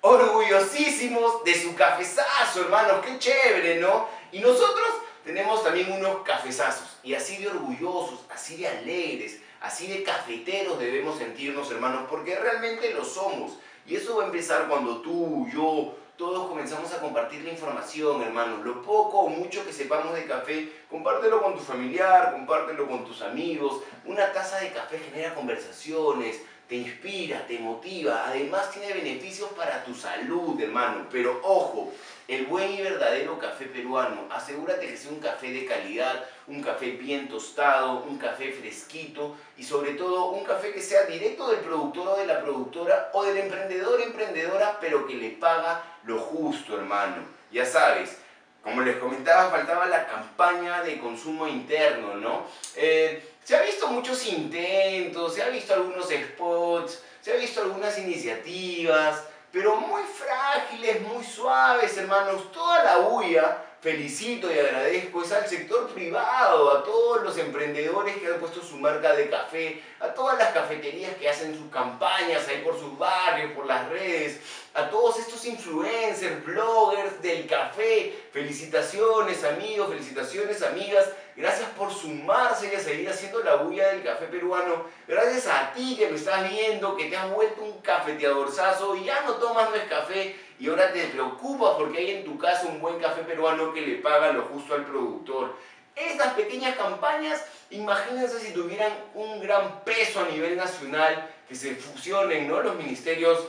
orgullosísimos 0.00 1.42
de 1.42 1.60
su 1.60 1.74
cafezazo, 1.74 2.60
hermanos. 2.60 3.04
Qué 3.04 3.18
chévere, 3.18 3.80
¿no? 3.80 4.08
Y 4.30 4.38
nosotros 4.38 4.86
tenemos 5.24 5.64
también 5.64 5.90
unos 5.90 6.22
cafezazos. 6.22 6.98
Y 7.02 7.14
así 7.14 7.38
de 7.38 7.48
orgullosos, 7.48 8.20
así 8.30 8.58
de 8.58 8.68
alegres, 8.68 9.40
Así 9.60 9.86
de 9.86 10.02
cafeteros 10.02 10.78
debemos 10.78 11.18
sentirnos, 11.18 11.70
hermanos, 11.70 12.04
porque 12.08 12.36
realmente 12.36 12.92
lo 12.92 13.04
somos. 13.04 13.58
Y 13.86 13.96
eso 13.96 14.16
va 14.16 14.24
a 14.24 14.26
empezar 14.26 14.68
cuando 14.68 15.00
tú, 15.00 15.46
yo, 15.52 15.94
todos 16.16 16.48
comenzamos 16.48 16.92
a 16.92 17.00
compartir 17.00 17.44
la 17.44 17.52
información, 17.52 18.22
hermanos. 18.22 18.64
Lo 18.64 18.82
poco 18.82 19.20
o 19.20 19.28
mucho 19.28 19.64
que 19.64 19.72
sepamos 19.72 20.14
de 20.14 20.26
café, 20.26 20.72
compártelo 20.90 21.42
con 21.42 21.54
tu 21.54 21.60
familiar, 21.60 22.32
compártelo 22.32 22.88
con 22.88 23.04
tus 23.04 23.22
amigos. 23.22 23.82
Una 24.04 24.32
taza 24.32 24.58
de 24.60 24.72
café 24.72 24.98
genera 24.98 25.34
conversaciones, 25.34 26.42
te 26.68 26.74
inspira, 26.74 27.46
te 27.46 27.58
motiva, 27.58 28.24
además 28.26 28.70
tiene 28.72 28.92
beneficios 28.92 29.50
para 29.50 29.84
tu 29.84 29.94
salud, 29.94 30.60
hermano. 30.60 31.06
Pero 31.10 31.40
ojo, 31.42 31.92
el 32.26 32.46
buen 32.46 32.72
y 32.72 32.82
verdadero 32.82 33.38
café 33.38 33.66
peruano, 33.66 34.26
asegúrate 34.30 34.88
que 34.88 34.96
sea 34.96 35.12
un 35.12 35.20
café 35.20 35.52
de 35.52 35.64
calidad, 35.64 36.24
un 36.48 36.60
café 36.60 36.92
bien 36.92 37.28
tostado, 37.28 38.02
un 38.02 38.18
café 38.18 38.50
fresquito 38.52 39.36
y 39.56 39.62
sobre 39.62 39.92
todo 39.92 40.30
un 40.30 40.44
café 40.44 40.72
que 40.72 40.82
sea 40.82 41.04
directo 41.04 41.48
del 41.48 41.60
productor 41.60 42.08
o 42.08 42.16
de 42.16 42.26
la 42.26 42.42
productora 42.42 43.10
o 43.12 43.22
del 43.22 43.36
emprendedor 43.36 44.00
emprendedora, 44.00 44.78
pero 44.80 45.06
que 45.06 45.14
le 45.14 45.30
paga 45.30 45.82
lo 46.04 46.18
justo, 46.18 46.76
hermano. 46.76 47.16
Ya 47.52 47.64
sabes, 47.64 48.18
como 48.64 48.82
les 48.82 48.96
comentaba, 48.96 49.48
faltaba 49.50 49.86
la 49.86 50.08
campaña 50.08 50.82
de 50.82 50.98
consumo 50.98 51.46
interno, 51.46 52.16
¿no? 52.16 52.46
Eh, 52.74 53.35
se 53.46 53.54
ha 53.54 53.62
visto 53.62 53.86
muchos 53.86 54.26
intentos, 54.26 55.36
se 55.36 55.40
ha 55.40 55.48
visto 55.50 55.72
algunos 55.72 56.08
spots, 56.08 57.00
se 57.20 57.32
ha 57.32 57.36
visto 57.36 57.62
algunas 57.62 57.96
iniciativas, 57.96 59.22
pero 59.52 59.76
muy 59.76 60.02
frágiles, 60.02 61.00
muy 61.02 61.22
suaves, 61.22 61.96
hermanos. 61.96 62.50
Toda 62.50 62.82
la 62.82 62.98
huya, 62.98 63.62
felicito 63.80 64.52
y 64.52 64.58
agradezco, 64.58 65.22
es 65.22 65.30
al 65.30 65.46
sector 65.46 65.86
privado, 65.90 66.76
a 66.76 66.82
todos 66.82 67.22
los 67.22 67.38
emprendedores 67.38 68.16
que 68.16 68.26
han 68.26 68.40
puesto 68.40 68.60
su 68.60 68.78
marca 68.78 69.14
de 69.14 69.30
café, 69.30 69.80
a 70.00 70.08
todas 70.08 70.36
las 70.38 70.50
cafeterías 70.50 71.14
que 71.14 71.28
hacen 71.28 71.56
sus 71.56 71.70
campañas 71.70 72.48
ahí 72.48 72.62
por 72.64 72.76
sus 72.76 72.98
barrios, 72.98 73.52
por 73.52 73.66
las 73.66 73.88
redes, 73.88 74.40
a 74.74 74.90
todos 74.90 75.20
estos 75.20 75.44
influencers, 75.46 76.44
bloggers 76.44 77.22
del 77.22 77.46
café. 77.46 78.12
Felicitaciones 78.32 79.44
amigos, 79.44 79.88
felicitaciones 79.88 80.62
amigas. 80.62 81.10
Gracias 81.36 81.68
por 81.70 81.92
sumarse 81.92 82.72
y 82.74 82.80
seguir 82.80 83.10
haciendo 83.10 83.42
la 83.42 83.56
bulla 83.56 83.88
del 83.88 84.02
café 84.02 84.24
peruano. 84.26 84.86
Gracias 85.06 85.46
a 85.46 85.70
ti 85.74 85.94
que 85.94 86.08
me 86.08 86.16
estás 86.16 86.48
viendo, 86.48 86.96
que 86.96 87.10
te 87.10 87.16
has 87.16 87.30
vuelto 87.30 87.62
un 87.62 87.78
cafeteadorzazo 87.82 88.96
y 88.96 89.04
ya 89.04 89.20
no 89.20 89.34
tomas 89.34 89.68
más 89.70 89.80
café 89.88 90.34
y 90.58 90.68
ahora 90.68 90.92
te 90.94 91.04
preocupas 91.08 91.74
porque 91.76 91.98
hay 91.98 92.10
en 92.12 92.24
tu 92.24 92.38
casa 92.38 92.66
un 92.66 92.80
buen 92.80 92.98
café 92.98 93.20
peruano 93.22 93.74
que 93.74 93.82
le 93.82 93.96
paga 93.96 94.32
lo 94.32 94.44
justo 94.44 94.74
al 94.74 94.86
productor. 94.86 95.54
Estas 95.94 96.32
pequeñas 96.32 96.74
campañas, 96.76 97.44
imagínense 97.70 98.40
si 98.40 98.52
tuvieran 98.52 98.92
un 99.14 99.40
gran 99.40 99.84
peso 99.84 100.20
a 100.20 100.28
nivel 100.28 100.56
nacional, 100.56 101.30
que 101.46 101.54
se 101.54 101.74
fusionen 101.74 102.48
¿no? 102.48 102.60
los 102.60 102.76
ministerios 102.76 103.46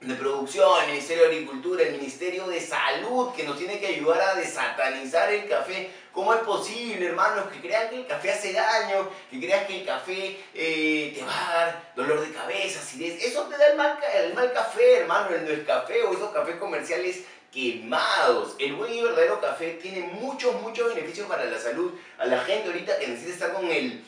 de 0.00 0.14
Producción, 0.14 0.82
el 0.82 0.90
Ministerio 0.90 1.24
de 1.24 1.34
Agricultura, 1.34 1.82
el 1.82 1.92
Ministerio 1.92 2.46
de 2.46 2.60
Salud, 2.60 3.32
que 3.34 3.44
nos 3.44 3.58
tiene 3.58 3.80
que 3.80 3.86
ayudar 3.86 4.20
a 4.20 4.34
desatanizar 4.34 5.32
el 5.32 5.48
café. 5.48 5.90
¿Cómo 6.16 6.32
es 6.32 6.40
posible, 6.40 7.08
hermanos, 7.08 7.44
que 7.52 7.60
crean 7.60 7.90
que 7.90 7.96
el 7.96 8.06
café 8.06 8.32
hace 8.32 8.54
daño, 8.54 9.06
que 9.30 9.38
crean 9.38 9.66
que 9.66 9.80
el 9.80 9.84
café 9.84 10.38
eh, 10.54 11.12
te 11.14 11.22
va 11.22 11.30
a 11.30 11.54
dar 11.54 11.92
dolor 11.94 12.26
de 12.26 12.32
cabeza, 12.32 12.80
acidez? 12.80 13.22
Eso 13.22 13.42
te 13.42 13.58
da 13.58 13.66
el 13.66 13.76
mal, 13.76 13.98
el 14.14 14.32
mal 14.32 14.50
café, 14.54 15.00
hermano, 15.00 15.28
el 15.36 15.46
es 15.46 15.66
café 15.66 16.04
o 16.04 16.14
esos 16.14 16.30
cafés 16.30 16.56
comerciales 16.56 17.24
quemados. 17.52 18.56
El 18.58 18.76
buen 18.76 18.94
y 18.94 19.02
verdadero 19.02 19.42
café 19.42 19.72
tiene 19.74 20.08
muchos, 20.14 20.58
muchos 20.62 20.94
beneficios 20.94 21.28
para 21.28 21.44
la 21.44 21.58
salud. 21.58 21.92
A 22.16 22.24
la 22.24 22.40
gente 22.44 22.68
ahorita 22.68 22.98
que 22.98 23.08
necesita 23.08 23.34
estar 23.34 23.52
con 23.52 23.70
el, 23.70 24.02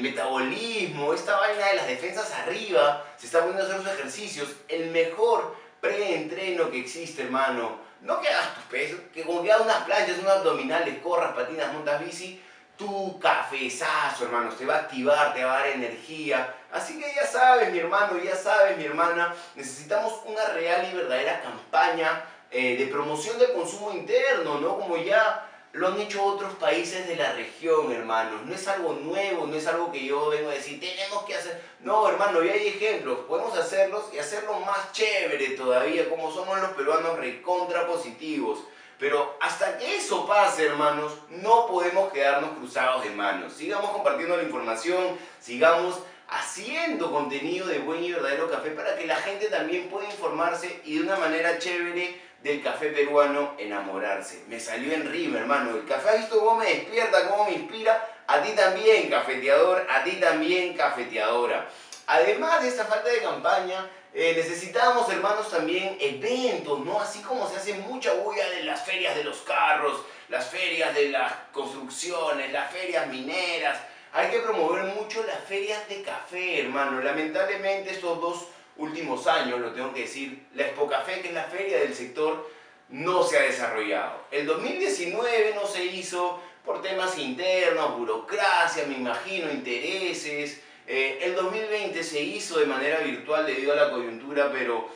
metabolismo, 0.00 1.12
esta 1.12 1.40
vaina 1.40 1.66
de 1.66 1.74
las 1.74 1.88
defensas 1.88 2.30
arriba, 2.34 3.04
se 3.18 3.26
está 3.26 3.40
poniendo 3.40 3.64
a 3.64 3.66
hacer 3.66 3.84
los 3.84 3.92
ejercicios. 3.92 4.48
El 4.68 4.92
mejor 4.92 5.56
preentreno 5.80 6.70
que 6.70 6.78
existe, 6.78 7.22
hermano. 7.22 7.90
No 8.02 8.20
que 8.20 8.28
hagas 8.28 8.54
tus 8.54 8.64
pesos, 8.64 9.00
que 9.14 9.22
como 9.22 9.42
que 9.42 9.52
hagas 9.52 9.64
unas 9.64 9.84
planchas, 9.84 10.18
unos 10.18 10.32
abdominales, 10.32 10.98
corras, 10.98 11.34
patinas, 11.34 11.72
montas 11.72 12.04
bici, 12.04 12.42
tu 12.76 13.18
cafezazo, 13.20 14.24
hermano, 14.24 14.50
te 14.50 14.66
va 14.66 14.74
a 14.74 14.78
activar, 14.80 15.32
te 15.34 15.44
va 15.44 15.54
a 15.54 15.58
dar 15.60 15.68
energía. 15.68 16.52
Así 16.72 16.98
que 16.98 17.14
ya 17.14 17.24
sabes, 17.24 17.70
mi 17.70 17.78
hermano, 17.78 18.18
ya 18.18 18.34
sabes, 18.34 18.76
mi 18.76 18.84
hermana, 18.84 19.32
necesitamos 19.54 20.20
una 20.24 20.44
real 20.46 20.88
y 20.90 20.96
verdadera 20.96 21.42
campaña 21.42 22.24
eh, 22.50 22.76
de 22.76 22.86
promoción 22.86 23.38
del 23.38 23.52
consumo 23.52 23.92
interno, 23.92 24.58
¿no? 24.58 24.78
Como 24.78 24.96
ya 24.96 25.48
lo 25.72 25.88
han 25.88 26.00
hecho 26.00 26.22
otros 26.22 26.54
países 26.54 27.08
de 27.08 27.16
la 27.16 27.32
región, 27.32 27.90
hermanos. 27.92 28.42
No 28.44 28.54
es 28.54 28.68
algo 28.68 28.92
nuevo, 28.92 29.46
no 29.46 29.56
es 29.56 29.66
algo 29.66 29.90
que 29.90 30.04
yo 30.04 30.28
vengo 30.28 30.50
a 30.50 30.54
decir, 30.54 30.78
tenemos 30.78 31.24
que 31.24 31.34
hacer. 31.34 31.62
No, 31.80 32.08
hermano, 32.08 32.42
ya 32.42 32.52
hay 32.52 32.68
ejemplos, 32.68 33.20
podemos 33.26 33.56
hacerlos 33.56 34.04
y 34.12 34.18
hacerlo 34.18 34.60
más 34.60 34.92
chévere 34.92 35.50
todavía, 35.50 36.08
como 36.10 36.30
somos 36.30 36.60
los 36.60 36.72
peruanos 36.72 37.16
recontra 37.16 37.86
positivos. 37.86 38.60
Pero 38.98 39.36
hasta 39.40 39.78
que 39.78 39.96
eso 39.96 40.26
pase, 40.26 40.66
hermanos, 40.66 41.12
no 41.30 41.66
podemos 41.66 42.12
quedarnos 42.12 42.50
cruzados 42.58 43.02
de 43.02 43.10
manos. 43.10 43.52
Sigamos 43.52 43.90
compartiendo 43.90 44.36
la 44.36 44.44
información, 44.44 45.18
sigamos 45.40 45.98
haciendo 46.28 47.10
contenido 47.10 47.66
de 47.66 47.80
buen 47.80 48.04
y 48.04 48.12
verdadero 48.12 48.50
café 48.50 48.70
para 48.70 48.96
que 48.96 49.06
la 49.06 49.16
gente 49.16 49.46
también 49.46 49.88
pueda 49.88 50.06
informarse 50.06 50.80
y 50.84 50.98
de 50.98 51.04
una 51.04 51.16
manera 51.16 51.58
chévere 51.58 52.20
del 52.42 52.62
café 52.62 52.88
peruano 52.88 53.54
enamorarse. 53.58 54.44
Me 54.48 54.58
salió 54.58 54.92
en 54.92 55.10
rima, 55.10 55.38
hermano. 55.38 55.76
El 55.76 55.86
café, 55.86 56.10
¿has 56.10 56.18
visto 56.18 56.38
cómo 56.40 56.56
me 56.56 56.66
despierta, 56.66 57.28
cómo 57.28 57.44
me 57.44 57.52
inspira? 57.52 58.08
A 58.26 58.42
ti 58.42 58.52
también, 58.52 59.08
cafeteador, 59.08 59.86
a 59.88 60.02
ti 60.04 60.12
también, 60.12 60.74
cafeteadora. 60.74 61.68
Además 62.06 62.62
de 62.62 62.68
esta 62.68 62.84
falta 62.84 63.08
de 63.08 63.22
campaña, 63.22 63.88
eh, 64.14 64.34
necesitamos, 64.36 65.08
hermanos, 65.08 65.50
también 65.50 65.96
eventos, 66.00 66.80
¿no? 66.80 67.00
Así 67.00 67.20
como 67.20 67.48
se 67.48 67.56
hace 67.56 67.74
mucha 67.74 68.12
bulla 68.14 68.48
de 68.50 68.64
las 68.64 68.84
ferias 68.84 69.14
de 69.14 69.24
los 69.24 69.38
carros, 69.38 70.02
las 70.28 70.46
ferias 70.48 70.94
de 70.94 71.10
las 71.10 71.32
construcciones, 71.52 72.52
las 72.52 72.70
ferias 72.72 73.06
mineras. 73.06 73.78
Hay 74.12 74.30
que 74.30 74.40
promover 74.40 74.84
mucho 74.94 75.22
las 75.22 75.42
ferias 75.44 75.88
de 75.88 76.02
café, 76.02 76.60
hermano. 76.60 77.00
Lamentablemente 77.00 77.92
estos 77.92 78.20
dos 78.20 78.48
últimos 78.76 79.26
años, 79.26 79.60
lo 79.60 79.72
tengo 79.72 79.92
que 79.92 80.02
decir, 80.02 80.46
la 80.54 80.64
Expocafé, 80.64 81.20
que 81.20 81.28
es 81.28 81.34
la 81.34 81.44
feria 81.44 81.78
del 81.78 81.94
sector, 81.94 82.50
no 82.88 83.22
se 83.22 83.38
ha 83.38 83.42
desarrollado. 83.42 84.24
El 84.30 84.46
2019 84.46 85.54
no 85.54 85.66
se 85.66 85.84
hizo 85.84 86.40
por 86.64 86.82
temas 86.82 87.18
internos, 87.18 87.98
burocracia, 87.98 88.86
me 88.86 88.94
imagino, 88.94 89.50
intereses. 89.50 90.62
Eh, 90.86 91.20
el 91.22 91.34
2020 91.34 92.02
se 92.02 92.20
hizo 92.20 92.58
de 92.58 92.66
manera 92.66 92.98
virtual 93.00 93.46
debido 93.46 93.72
a 93.72 93.76
la 93.76 93.90
coyuntura, 93.90 94.50
pero 94.52 94.88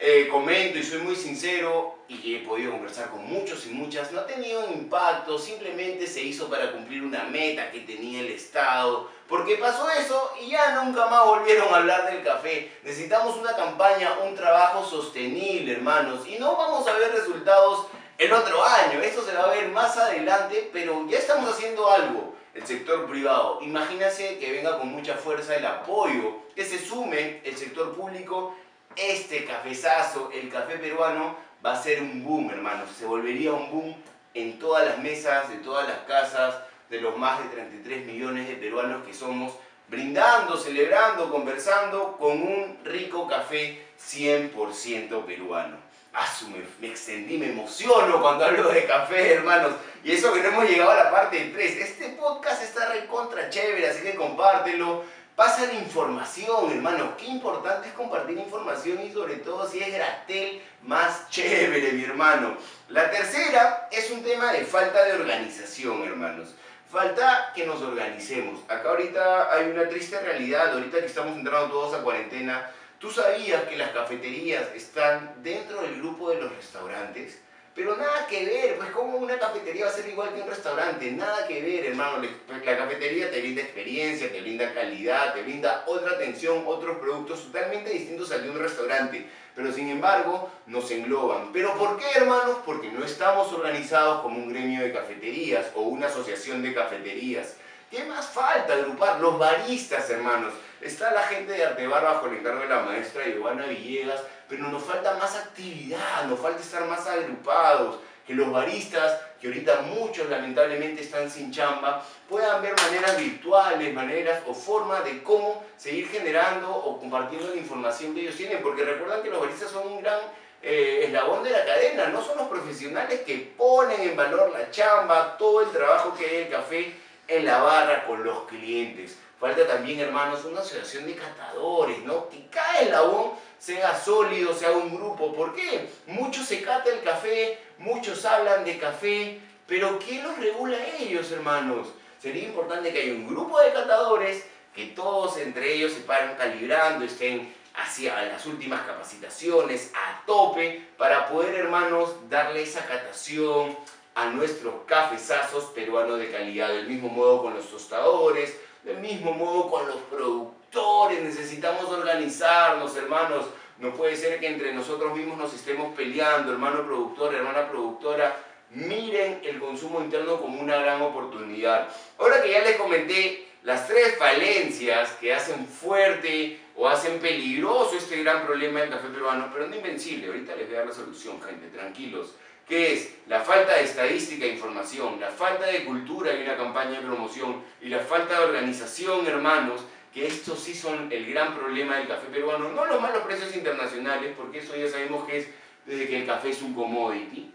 eh, 0.00 0.28
comento 0.30 0.78
y 0.78 0.84
soy 0.84 0.98
muy 0.98 1.16
sincero 1.16 1.98
y 2.06 2.36
he 2.36 2.38
podido 2.40 2.70
conversar 2.72 3.10
con 3.10 3.26
muchos 3.26 3.66
y 3.66 3.70
muchas, 3.70 4.12
no 4.12 4.20
ha 4.20 4.26
tenido 4.26 4.70
impacto, 4.70 5.38
simplemente 5.38 6.06
se 6.06 6.22
hizo 6.22 6.48
para 6.48 6.70
cumplir 6.70 7.02
una 7.02 7.24
meta 7.24 7.70
que 7.72 7.80
tenía 7.80 8.20
el 8.20 8.28
Estado, 8.28 9.10
porque 9.28 9.56
pasó 9.56 9.90
eso 9.90 10.32
y 10.40 10.50
ya 10.50 10.82
nunca 10.82 11.06
más 11.06 11.26
volvieron 11.26 11.74
a 11.74 11.78
hablar 11.78 12.10
del 12.10 12.22
café. 12.22 12.70
Necesitamos 12.84 13.36
una 13.36 13.56
campaña, 13.56 14.18
un 14.24 14.34
trabajo 14.36 14.84
sostenible, 14.88 15.72
hermanos, 15.72 16.26
y 16.26 16.38
no 16.38 16.56
vamos 16.56 16.86
a 16.86 16.92
ver 16.92 17.12
resultados 17.12 17.86
el 18.18 18.32
otro 18.32 18.64
año, 18.64 19.00
esto 19.00 19.22
se 19.22 19.34
va 19.34 19.44
a 19.44 19.54
ver 19.54 19.68
más 19.68 19.96
adelante, 19.96 20.70
pero 20.72 21.06
ya 21.08 21.18
estamos 21.18 21.50
haciendo 21.50 21.90
algo. 21.90 22.34
El 22.54 22.66
sector 22.66 23.06
privado, 23.08 23.58
imagínense 23.62 24.38
que 24.38 24.50
venga 24.50 24.78
con 24.78 24.88
mucha 24.88 25.14
fuerza 25.14 25.54
el 25.54 25.66
apoyo, 25.66 26.38
que 26.56 26.64
se 26.64 26.78
sume 26.78 27.40
el 27.44 27.56
sector 27.56 27.94
público 27.94 28.56
este 28.96 29.44
cafezazo, 29.44 30.30
el 30.32 30.48
café 30.50 30.78
peruano, 30.78 31.36
va 31.64 31.72
a 31.72 31.82
ser 31.82 32.02
un 32.02 32.24
boom, 32.24 32.50
hermanos. 32.50 32.90
Se 32.96 33.06
volvería 33.06 33.52
un 33.52 33.70
boom 33.70 33.96
en 34.34 34.58
todas 34.58 34.86
las 34.86 34.98
mesas, 34.98 35.48
de 35.48 35.56
todas 35.56 35.88
las 35.88 35.98
casas, 36.00 36.56
de 36.90 37.00
los 37.00 37.16
más 37.16 37.42
de 37.42 37.48
33 37.50 38.06
millones 38.06 38.48
de 38.48 38.54
peruanos 38.54 39.04
que 39.06 39.12
somos, 39.12 39.52
brindando, 39.88 40.56
celebrando, 40.56 41.30
conversando 41.30 42.16
con 42.16 42.42
un 42.42 42.78
rico 42.84 43.26
café 43.26 43.86
100% 43.98 45.24
peruano. 45.24 45.76
Ah, 46.14 46.26
me, 46.50 46.64
me, 46.80 46.92
extendí, 46.92 47.36
me 47.36 47.50
emociono 47.50 48.20
cuando 48.20 48.44
hablo 48.44 48.70
de 48.70 48.84
café, 48.86 49.34
hermanos. 49.34 49.74
Y 50.02 50.12
eso 50.12 50.32
que 50.32 50.42
no 50.42 50.48
hemos 50.48 50.68
llegado 50.68 50.90
a 50.90 51.04
la 51.04 51.10
parte 51.10 51.50
3. 51.54 51.76
Este 51.76 52.08
podcast 52.10 52.62
está 52.62 52.88
recontra 52.88 53.50
chévere, 53.50 53.88
así 53.88 54.02
que 54.02 54.14
compártelo 54.14 55.04
Pasa 55.38 55.66
la 55.66 55.74
información, 55.74 56.72
hermano. 56.72 57.16
Qué 57.16 57.26
importante 57.26 57.86
es 57.86 57.94
compartir 57.94 58.36
información 58.36 59.00
y 59.06 59.12
sobre 59.12 59.36
todo 59.36 59.68
si 59.68 59.78
es 59.78 59.92
gratel, 59.92 60.60
más 60.82 61.30
chévere, 61.30 61.92
mi 61.92 62.02
hermano. 62.02 62.56
La 62.88 63.08
tercera 63.08 63.88
es 63.92 64.10
un 64.10 64.24
tema 64.24 64.52
de 64.52 64.64
falta 64.64 65.04
de 65.04 65.12
organización, 65.12 66.02
hermanos. 66.02 66.56
Falta 66.90 67.52
que 67.54 67.64
nos 67.64 67.80
organicemos. 67.82 68.62
Acá 68.66 68.88
ahorita 68.88 69.54
hay 69.54 69.70
una 69.70 69.88
triste 69.88 70.18
realidad, 70.18 70.72
ahorita 70.72 70.98
que 70.98 71.06
estamos 71.06 71.36
entrando 71.36 71.70
todos 71.70 71.94
a 71.94 72.02
cuarentena. 72.02 72.72
¿Tú 72.98 73.08
sabías 73.12 73.62
que 73.68 73.76
las 73.76 73.90
cafeterías 73.90 74.66
están 74.74 75.34
dentro 75.44 75.82
del 75.82 76.00
grupo 76.00 76.30
de 76.30 76.40
los 76.40 76.52
restaurantes? 76.56 77.38
Pero 77.78 77.96
nada 77.96 78.26
que 78.26 78.44
ver, 78.44 78.76
pues 78.76 78.90
como 78.90 79.18
una 79.18 79.38
cafetería 79.38 79.84
va 79.84 79.92
a 79.92 79.94
ser 79.94 80.08
igual 80.08 80.34
que 80.34 80.40
un 80.40 80.48
restaurante, 80.48 81.12
nada 81.12 81.46
que 81.46 81.62
ver, 81.62 81.86
hermano. 81.86 82.26
La 82.48 82.76
cafetería 82.76 83.30
te 83.30 83.38
brinda 83.38 83.62
experiencia, 83.62 84.32
te 84.32 84.40
brinda 84.40 84.74
calidad, 84.74 85.32
te 85.32 85.42
brinda 85.42 85.84
otra 85.86 86.10
atención, 86.10 86.64
otros 86.66 86.98
productos 86.98 87.44
totalmente 87.44 87.90
distintos 87.90 88.32
al 88.32 88.42
de 88.42 88.50
un 88.50 88.58
restaurante. 88.58 89.30
Pero 89.54 89.70
sin 89.70 89.90
embargo, 89.90 90.50
nos 90.66 90.90
engloban. 90.90 91.52
¿Pero 91.52 91.78
por 91.78 91.96
qué, 92.00 92.06
hermanos? 92.16 92.56
Porque 92.66 92.90
no 92.90 93.04
estamos 93.04 93.52
organizados 93.52 94.22
como 94.22 94.38
un 94.38 94.48
gremio 94.48 94.82
de 94.82 94.92
cafeterías 94.92 95.66
o 95.76 95.82
una 95.82 96.08
asociación 96.08 96.62
de 96.62 96.74
cafeterías. 96.74 97.58
¿Qué 97.92 98.02
más 98.02 98.26
falta 98.26 98.74
agrupar? 98.74 99.20
Los 99.20 99.38
baristas, 99.38 100.10
hermanos. 100.10 100.52
Está 100.80 101.10
la 101.10 101.22
gente 101.22 101.52
de 101.52 101.64
Artebar 101.64 102.04
bajo 102.04 102.26
el 102.28 102.36
encargo 102.36 102.60
de 102.60 102.68
la 102.68 102.82
maestra 102.82 103.26
Giovanna 103.26 103.66
Villegas, 103.66 104.22
pero 104.48 104.68
nos 104.68 104.84
falta 104.84 105.14
más 105.14 105.34
actividad, 105.34 106.24
nos 106.28 106.38
falta 106.38 106.60
estar 106.60 106.84
más 106.86 107.04
agrupados, 107.06 107.98
que 108.24 108.34
los 108.34 108.52
baristas, 108.52 109.18
que 109.40 109.48
ahorita 109.48 109.80
muchos 109.82 110.28
lamentablemente 110.28 111.02
están 111.02 111.30
sin 111.30 111.50
chamba, 111.50 112.04
puedan 112.28 112.62
ver 112.62 112.74
maneras 112.76 113.16
virtuales, 113.18 113.92
maneras 113.92 114.42
o 114.46 114.54
formas 114.54 115.02
de 115.04 115.22
cómo 115.22 115.64
seguir 115.76 116.08
generando 116.08 116.70
o 116.70 117.00
compartiendo 117.00 117.48
la 117.48 117.56
información 117.56 118.14
que 118.14 118.20
ellos 118.20 118.36
tienen, 118.36 118.62
porque 118.62 118.84
recuerdan 118.84 119.22
que 119.22 119.30
los 119.30 119.40
baristas 119.40 119.70
son 119.70 119.88
un 119.88 120.02
gran 120.02 120.20
eh, 120.62 121.04
eslabón 121.06 121.42
de 121.42 121.50
la 121.50 121.64
cadena, 121.64 122.08
no 122.08 122.22
son 122.22 122.36
los 122.36 122.48
profesionales 122.48 123.20
que 123.22 123.54
ponen 123.56 124.00
en 124.02 124.16
valor 124.16 124.52
la 124.52 124.70
chamba, 124.70 125.36
todo 125.38 125.62
el 125.62 125.70
trabajo 125.70 126.14
que 126.14 126.26
hay 126.26 126.36
en 126.36 126.42
el 126.44 126.52
café 126.52 126.94
en 127.26 127.44
la 127.46 127.62
barra 127.62 128.06
con 128.06 128.22
los 128.22 128.42
clientes. 128.44 129.16
Falta 129.38 129.66
también, 129.68 130.00
hermanos, 130.00 130.44
una 130.44 130.60
asociación 130.60 131.06
de 131.06 131.14
catadores, 131.14 132.00
¿no? 132.00 132.28
Que 132.28 132.46
cada 132.48 132.80
eslabón 132.80 133.32
sea 133.58 133.96
sólido, 133.96 134.52
sea 134.52 134.72
un 134.72 134.94
grupo. 134.94 135.32
¿Por 135.32 135.54
qué? 135.54 135.88
Muchos 136.06 136.46
se 136.46 136.60
cata 136.62 136.90
el 136.90 137.02
café, 137.02 137.58
muchos 137.78 138.24
hablan 138.24 138.64
de 138.64 138.78
café, 138.78 139.40
pero 139.66 139.98
¿quién 140.00 140.24
los 140.24 140.38
regula 140.38 140.76
a 140.76 140.96
ellos, 140.96 141.30
hermanos? 141.30 141.88
Sería 142.20 142.44
importante 142.44 142.92
que 142.92 143.00
haya 143.00 143.12
un 143.12 143.28
grupo 143.28 143.60
de 143.60 143.72
catadores, 143.72 144.44
que 144.74 144.86
todos 144.86 145.36
entre 145.36 145.74
ellos 145.74 145.92
se 145.92 146.00
paren 146.00 146.34
calibrando, 146.36 147.04
estén 147.04 147.54
hacia 147.76 148.20
las 148.22 148.44
últimas 148.46 148.82
capacitaciones, 148.86 149.92
a 149.94 150.24
tope, 150.26 150.84
para 150.96 151.28
poder, 151.28 151.54
hermanos, 151.54 152.10
darle 152.28 152.62
esa 152.62 152.84
catación 152.86 153.76
a 154.16 154.26
nuestros 154.30 154.74
cafezazos 154.86 155.66
peruanos 155.66 156.18
de 156.18 156.32
calidad. 156.32 156.70
Del 156.70 156.88
mismo 156.88 157.08
modo 157.08 157.42
con 157.42 157.54
los 157.54 157.70
tostadores, 157.70 158.58
del 158.82 158.98
mismo 158.98 159.32
modo 159.32 159.70
con 159.70 159.86
los 159.86 159.96
productores, 160.10 161.22
necesitamos 161.22 161.84
organizarnos, 161.90 162.96
hermanos. 162.96 163.46
No 163.78 163.94
puede 163.94 164.16
ser 164.16 164.40
que 164.40 164.48
entre 164.48 164.72
nosotros 164.72 165.16
mismos 165.16 165.38
nos 165.38 165.54
estemos 165.54 165.94
peleando, 165.94 166.52
hermano 166.52 166.84
productor, 166.84 167.34
hermana 167.34 167.68
productora. 167.68 168.36
Miren 168.70 169.40
el 169.44 169.60
consumo 169.60 170.00
interno 170.00 170.40
como 170.40 170.60
una 170.60 170.76
gran 170.76 171.00
oportunidad. 171.02 171.88
Ahora 172.18 172.42
que 172.42 172.50
ya 172.50 172.60
les 172.60 172.76
comenté 172.76 173.48
las 173.62 173.86
tres 173.86 174.16
falencias 174.18 175.12
que 175.20 175.34
hacen 175.34 175.66
fuerte 175.66 176.60
o 176.76 176.88
hacen 176.88 177.18
peligroso 177.18 177.96
este 177.96 178.22
gran 178.22 178.44
problema 178.44 178.80
del 178.80 178.90
café 178.90 179.08
peruano, 179.08 179.48
pero 179.52 179.66
no 179.66 179.76
invencible. 179.76 180.26
Ahorita 180.26 180.54
les 180.56 180.66
voy 180.66 180.76
a 180.76 180.78
dar 180.80 180.88
la 180.88 180.94
solución, 180.94 181.40
gente, 181.40 181.68
tranquilos 181.68 182.34
que 182.68 182.92
es 182.92 183.14
la 183.26 183.40
falta 183.40 183.74
de 183.74 183.84
estadística 183.84 184.44
e 184.44 184.50
información, 184.50 185.18
la 185.18 185.30
falta 185.30 185.66
de 185.66 185.84
cultura 185.84 186.34
y 186.34 186.42
una 186.42 186.56
campaña 186.56 187.00
de 187.00 187.06
promoción 187.06 187.62
y 187.80 187.88
la 187.88 188.00
falta 188.00 188.38
de 188.38 188.44
organización, 188.44 189.26
hermanos, 189.26 189.80
que 190.12 190.26
estos 190.26 190.60
sí 190.60 190.74
son 190.74 191.10
el 191.10 191.26
gran 191.32 191.54
problema 191.56 191.96
del 191.96 192.08
café 192.08 192.26
peruano, 192.26 192.68
no 192.70 192.84
los 192.84 193.00
malos 193.00 193.22
precios 193.22 193.54
internacionales, 193.54 194.34
porque 194.36 194.58
eso 194.58 194.76
ya 194.76 194.88
sabemos 194.88 195.26
que 195.26 195.38
es 195.38 195.48
desde 195.86 196.08
que 196.08 196.20
el 196.20 196.26
café 196.26 196.50
es 196.50 196.60
un 196.60 196.74
commodity. 196.74 197.50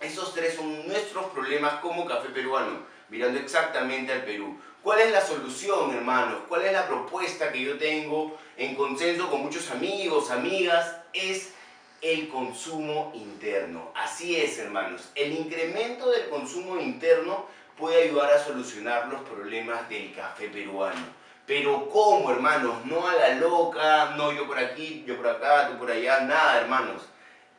Esos 0.00 0.34
tres 0.34 0.54
son 0.54 0.86
nuestros 0.86 1.26
problemas 1.26 1.74
como 1.80 2.04
café 2.04 2.28
peruano, 2.28 2.80
mirando 3.08 3.38
exactamente 3.38 4.12
al 4.12 4.24
Perú. 4.24 4.58
¿Cuál 4.82 5.00
es 5.00 5.12
la 5.12 5.22
solución, 5.22 5.94
hermanos? 5.94 6.42
¿Cuál 6.46 6.66
es 6.66 6.72
la 6.72 6.86
propuesta 6.86 7.50
que 7.50 7.62
yo 7.62 7.78
tengo 7.78 8.36
en 8.58 8.74
consenso 8.74 9.30
con 9.30 9.40
muchos 9.40 9.70
amigos, 9.70 10.30
amigas? 10.30 10.96
Es 11.14 11.54
el 12.04 12.28
consumo 12.28 13.12
interno. 13.14 13.90
Así 13.94 14.36
es, 14.36 14.58
hermanos. 14.58 15.08
El 15.14 15.32
incremento 15.32 16.10
del 16.10 16.28
consumo 16.28 16.78
interno 16.78 17.46
puede 17.78 18.02
ayudar 18.02 18.30
a 18.30 18.44
solucionar 18.44 19.08
los 19.08 19.22
problemas 19.22 19.88
del 19.88 20.14
café 20.14 20.48
peruano. 20.48 21.00
Pero 21.46 21.88
¿cómo, 21.88 22.30
hermanos? 22.30 22.84
No 22.84 23.08
a 23.08 23.14
la 23.14 23.34
loca, 23.36 24.14
no 24.18 24.32
yo 24.32 24.46
por 24.46 24.58
aquí, 24.58 25.02
yo 25.06 25.16
por 25.16 25.28
acá, 25.28 25.70
tú 25.70 25.78
por 25.78 25.90
allá, 25.90 26.20
nada, 26.20 26.60
hermanos. 26.60 27.02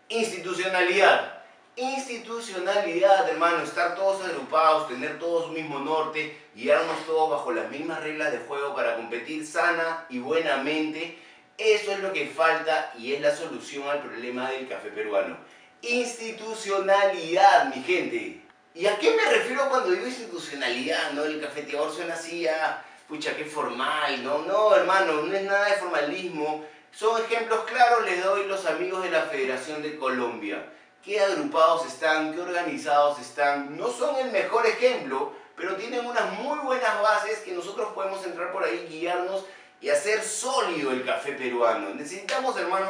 Institucionalidad. 0.09 1.43
Institucionalidad, 1.75 3.27
hermano, 3.27 3.63
estar 3.63 3.95
todos 3.95 4.23
agrupados, 4.23 4.87
tener 4.87 5.17
todos 5.17 5.47
un 5.47 5.55
mismo 5.55 5.79
norte, 5.79 6.39
guiarnos 6.53 7.03
todos 7.07 7.31
bajo 7.31 7.51
las 7.51 7.69
mismas 7.71 8.01
reglas 8.03 8.31
de 8.31 8.37
juego 8.39 8.75
para 8.75 8.95
competir 8.95 9.45
sana 9.45 10.05
y 10.09 10.19
buenamente 10.19 11.19
eso 11.57 11.91
es 11.91 11.99
lo 11.99 12.11
que 12.11 12.27
falta 12.27 12.91
y 12.97 13.13
es 13.13 13.21
la 13.21 13.35
solución 13.35 13.87
al 13.87 14.01
problema 14.01 14.51
del 14.51 14.67
café 14.67 14.89
peruano. 14.89 15.37
Institucionalidad, 15.81 17.73
mi 17.73 17.81
gente. 17.83 18.41
¿Y 18.73 18.87
a 18.87 18.97
qué 18.97 19.15
me 19.15 19.31
refiero 19.31 19.69
cuando 19.69 19.91
digo 19.91 20.05
institucionalidad? 20.05 21.13
¿No? 21.13 21.23
El 21.23 21.39
cafeteador 21.39 21.93
suena 21.93 22.15
así 22.15 22.45
a, 22.45 22.83
pucha, 23.07 23.35
qué 23.37 23.45
formal. 23.45 24.21
No, 24.21 24.39
no, 24.39 24.75
hermano, 24.75 25.21
no 25.21 25.33
es 25.33 25.43
nada 25.43 25.69
de 25.69 25.77
formalismo. 25.77 26.65
Son 26.91 27.21
ejemplos 27.23 27.61
claros, 27.65 28.05
les 28.05 28.23
doy 28.23 28.47
los 28.47 28.65
amigos 28.65 29.03
de 29.03 29.11
la 29.11 29.23
Federación 29.23 29.81
de 29.81 29.97
Colombia. 29.97 30.65
Qué 31.03 31.21
agrupados 31.21 31.85
están, 31.85 32.33
qué 32.33 32.41
organizados 32.41 33.19
están. 33.19 33.77
No 33.77 33.89
son 33.89 34.17
el 34.17 34.31
mejor 34.31 34.65
ejemplo, 34.65 35.33
pero 35.55 35.75
tienen 35.75 36.05
unas 36.05 36.33
muy 36.33 36.59
buenas 36.59 37.01
bases 37.01 37.39
que 37.39 37.53
nosotros 37.53 37.93
podemos 37.93 38.25
entrar 38.25 38.51
por 38.51 38.63
ahí, 38.63 38.87
guiarnos 38.89 39.45
y 39.81 39.89
hacer 39.89 40.23
sólido 40.23 40.91
el 40.91 41.05
café 41.05 41.33
peruano. 41.33 41.93
Necesitamos, 41.93 42.57
hermano, 42.57 42.87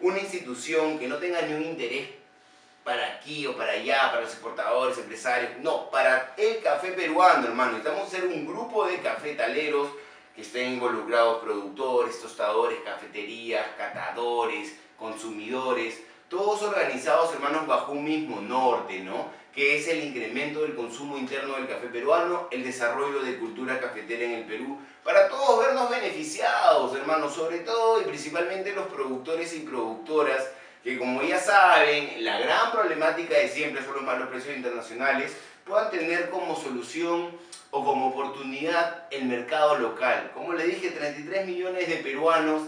una 0.00 0.18
institución 0.18 0.98
que 0.98 1.08
no 1.08 1.16
tenga 1.16 1.42
ni 1.42 1.54
un 1.54 1.62
interés 1.64 2.08
para 2.84 3.04
aquí 3.14 3.46
o 3.46 3.56
para 3.56 3.72
allá, 3.72 4.10
para 4.10 4.20
los 4.20 4.30
exportadores, 4.30 4.96
empresarios. 4.98 5.52
No, 5.60 5.90
para 5.90 6.34
el 6.36 6.62
café 6.62 6.92
peruano, 6.92 7.48
hermano. 7.48 7.72
Necesitamos 7.72 8.08
ser 8.08 8.24
un 8.26 8.46
grupo 8.46 8.86
de 8.86 9.00
cafetaleros 9.00 9.88
que 10.36 10.42
estén 10.42 10.74
involucrados 10.74 11.42
productores, 11.42 12.20
tostadores, 12.20 12.78
cafeterías, 12.84 13.66
catadores, 13.76 14.76
consumidores, 14.98 16.00
todos 16.28 16.62
organizados, 16.62 17.32
hermanos, 17.32 17.66
bajo 17.66 17.92
un 17.92 18.04
mismo 18.04 18.40
norte, 18.40 19.00
¿no? 19.00 19.30
Que 19.56 19.78
es 19.78 19.88
el 19.88 20.04
incremento 20.04 20.60
del 20.60 20.76
consumo 20.76 21.18
interno 21.18 21.56
del 21.56 21.66
café 21.66 21.88
peruano, 21.88 22.46
el 22.52 22.62
desarrollo 22.62 23.22
de 23.22 23.38
cultura 23.38 23.80
cafetera 23.80 24.24
en 24.24 24.32
el 24.32 24.44
Perú, 24.44 24.78
para 25.02 25.28
todos 25.28 25.64
vernos 25.64 25.90
beneficiados, 25.90 26.94
hermanos, 26.94 27.34
sobre 27.34 27.60
todo 27.60 28.00
y 28.00 28.04
principalmente 28.04 28.74
los 28.74 28.86
productores 28.86 29.54
y 29.54 29.60
productoras, 29.60 30.46
que 30.84 30.98
como 30.98 31.22
ya 31.22 31.40
saben, 31.40 32.22
la 32.22 32.38
gran 32.38 32.70
problemática 32.70 33.34
de 33.34 33.48
siempre 33.48 33.82
son 33.82 33.94
los 33.94 34.04
malos 34.04 34.28
precios 34.28 34.54
internacionales, 34.54 35.34
puedan 35.64 35.90
tener 35.90 36.30
como 36.30 36.54
solución 36.54 37.30
o 37.70 37.84
como 37.84 38.08
oportunidad 38.08 39.04
el 39.10 39.24
mercado 39.24 39.78
local. 39.78 40.32
Como 40.34 40.52
le 40.52 40.64
dije, 40.64 40.90
33 40.90 41.46
millones 41.46 41.88
de 41.88 41.96
peruanos, 41.96 42.62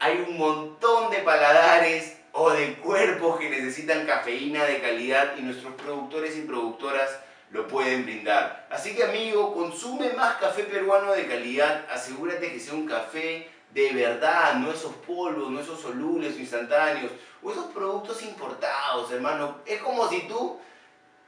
hay 0.00 0.24
un 0.28 0.36
montón 0.36 1.10
de 1.10 1.18
paladares 1.18 2.19
o 2.32 2.50
de 2.50 2.74
cuerpos 2.74 3.38
que 3.38 3.50
necesitan 3.50 4.06
cafeína 4.06 4.64
de 4.64 4.80
calidad 4.80 5.34
y 5.36 5.42
nuestros 5.42 5.74
productores 5.74 6.36
y 6.36 6.42
productoras 6.42 7.10
lo 7.50 7.66
pueden 7.66 8.04
brindar. 8.04 8.66
Así 8.70 8.94
que 8.94 9.04
amigo, 9.04 9.54
consume 9.54 10.12
más 10.12 10.36
café 10.36 10.64
peruano 10.64 11.12
de 11.12 11.26
calidad, 11.26 11.84
asegúrate 11.90 12.52
que 12.52 12.60
sea 12.60 12.74
un 12.74 12.86
café 12.86 13.50
de 13.72 13.92
verdad, 13.92 14.54
no 14.54 14.70
esos 14.70 14.94
polvos, 15.06 15.50
no 15.50 15.60
esos 15.60 15.80
solubles 15.80 16.38
instantáneos, 16.38 17.12
o 17.42 17.52
esos 17.52 17.66
productos 17.66 18.22
importados, 18.22 19.10
hermano. 19.12 19.58
Es 19.64 19.80
como 19.80 20.08
si 20.08 20.22
tú 20.22 20.58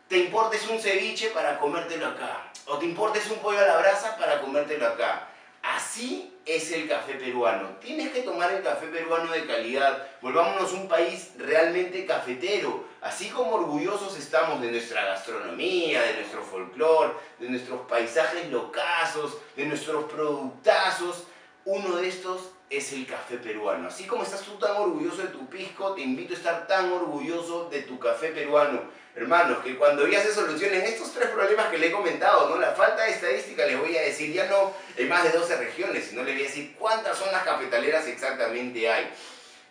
te 0.08 0.18
importes 0.18 0.68
un 0.68 0.80
ceviche 0.80 1.28
para 1.28 1.58
comértelo 1.58 2.06
acá, 2.06 2.52
o 2.66 2.78
te 2.78 2.86
importes 2.86 3.30
un 3.30 3.38
pollo 3.38 3.58
a 3.58 3.66
la 3.66 3.78
brasa 3.78 4.16
para 4.16 4.40
comértelo 4.40 4.86
acá. 4.86 5.28
Así 5.62 6.31
es 6.44 6.72
el 6.72 6.88
café 6.88 7.14
peruano. 7.14 7.76
Tienes 7.80 8.12
que 8.12 8.22
tomar 8.22 8.52
el 8.52 8.62
café 8.62 8.86
peruano 8.86 9.30
de 9.32 9.46
calidad. 9.46 10.06
Volvámonos 10.20 10.72
un 10.72 10.88
país 10.88 11.32
realmente 11.38 12.06
cafetero. 12.06 12.84
Así 13.00 13.28
como 13.28 13.52
orgullosos 13.52 14.16
estamos 14.18 14.60
de 14.60 14.70
nuestra 14.70 15.04
gastronomía, 15.04 16.02
de 16.02 16.14
nuestro 16.14 16.42
folclore, 16.42 17.14
de 17.38 17.48
nuestros 17.48 17.80
paisajes 17.82 18.48
locazos, 18.50 19.38
de 19.56 19.66
nuestros 19.66 20.04
productazos, 20.04 21.24
uno 21.64 21.96
de 21.96 22.08
estos 22.08 22.50
es 22.72 22.92
el 22.92 23.06
café 23.06 23.36
peruano. 23.36 23.88
Así 23.88 24.04
como 24.04 24.22
estás 24.22 24.42
tú 24.42 24.58
tan 24.58 24.76
orgulloso 24.76 25.22
de 25.22 25.28
tu 25.28 25.46
pisco, 25.48 25.94
te 25.94 26.00
invito 26.00 26.32
a 26.32 26.36
estar 26.36 26.66
tan 26.66 26.90
orgulloso 26.90 27.68
de 27.68 27.82
tu 27.82 27.98
café 27.98 28.28
peruano. 28.28 28.80
Hermanos, 29.14 29.58
que 29.62 29.76
cuando 29.76 30.08
ya 30.08 30.22
se 30.22 30.32
solucionen 30.32 30.80
estos 30.82 31.12
tres 31.12 31.28
problemas 31.28 31.66
que 31.66 31.76
le 31.76 31.88
he 31.88 31.92
comentado, 31.92 32.48
¿no? 32.48 32.58
La 32.58 32.72
falta 32.72 33.04
de 33.04 33.10
estadística, 33.10 33.66
les 33.66 33.78
voy 33.78 33.94
a 33.94 34.00
decir, 34.00 34.32
ya 34.32 34.46
no 34.46 34.72
en 34.96 35.06
más 35.06 35.22
de 35.22 35.38
12 35.38 35.54
regiones, 35.58 36.06
sino 36.06 36.22
les 36.22 36.34
voy 36.34 36.44
a 36.44 36.48
decir 36.48 36.74
cuántas 36.78 37.18
son 37.18 37.30
las 37.30 37.44
cafetaleras 37.44 38.06
exactamente 38.08 38.90
hay. 38.90 39.12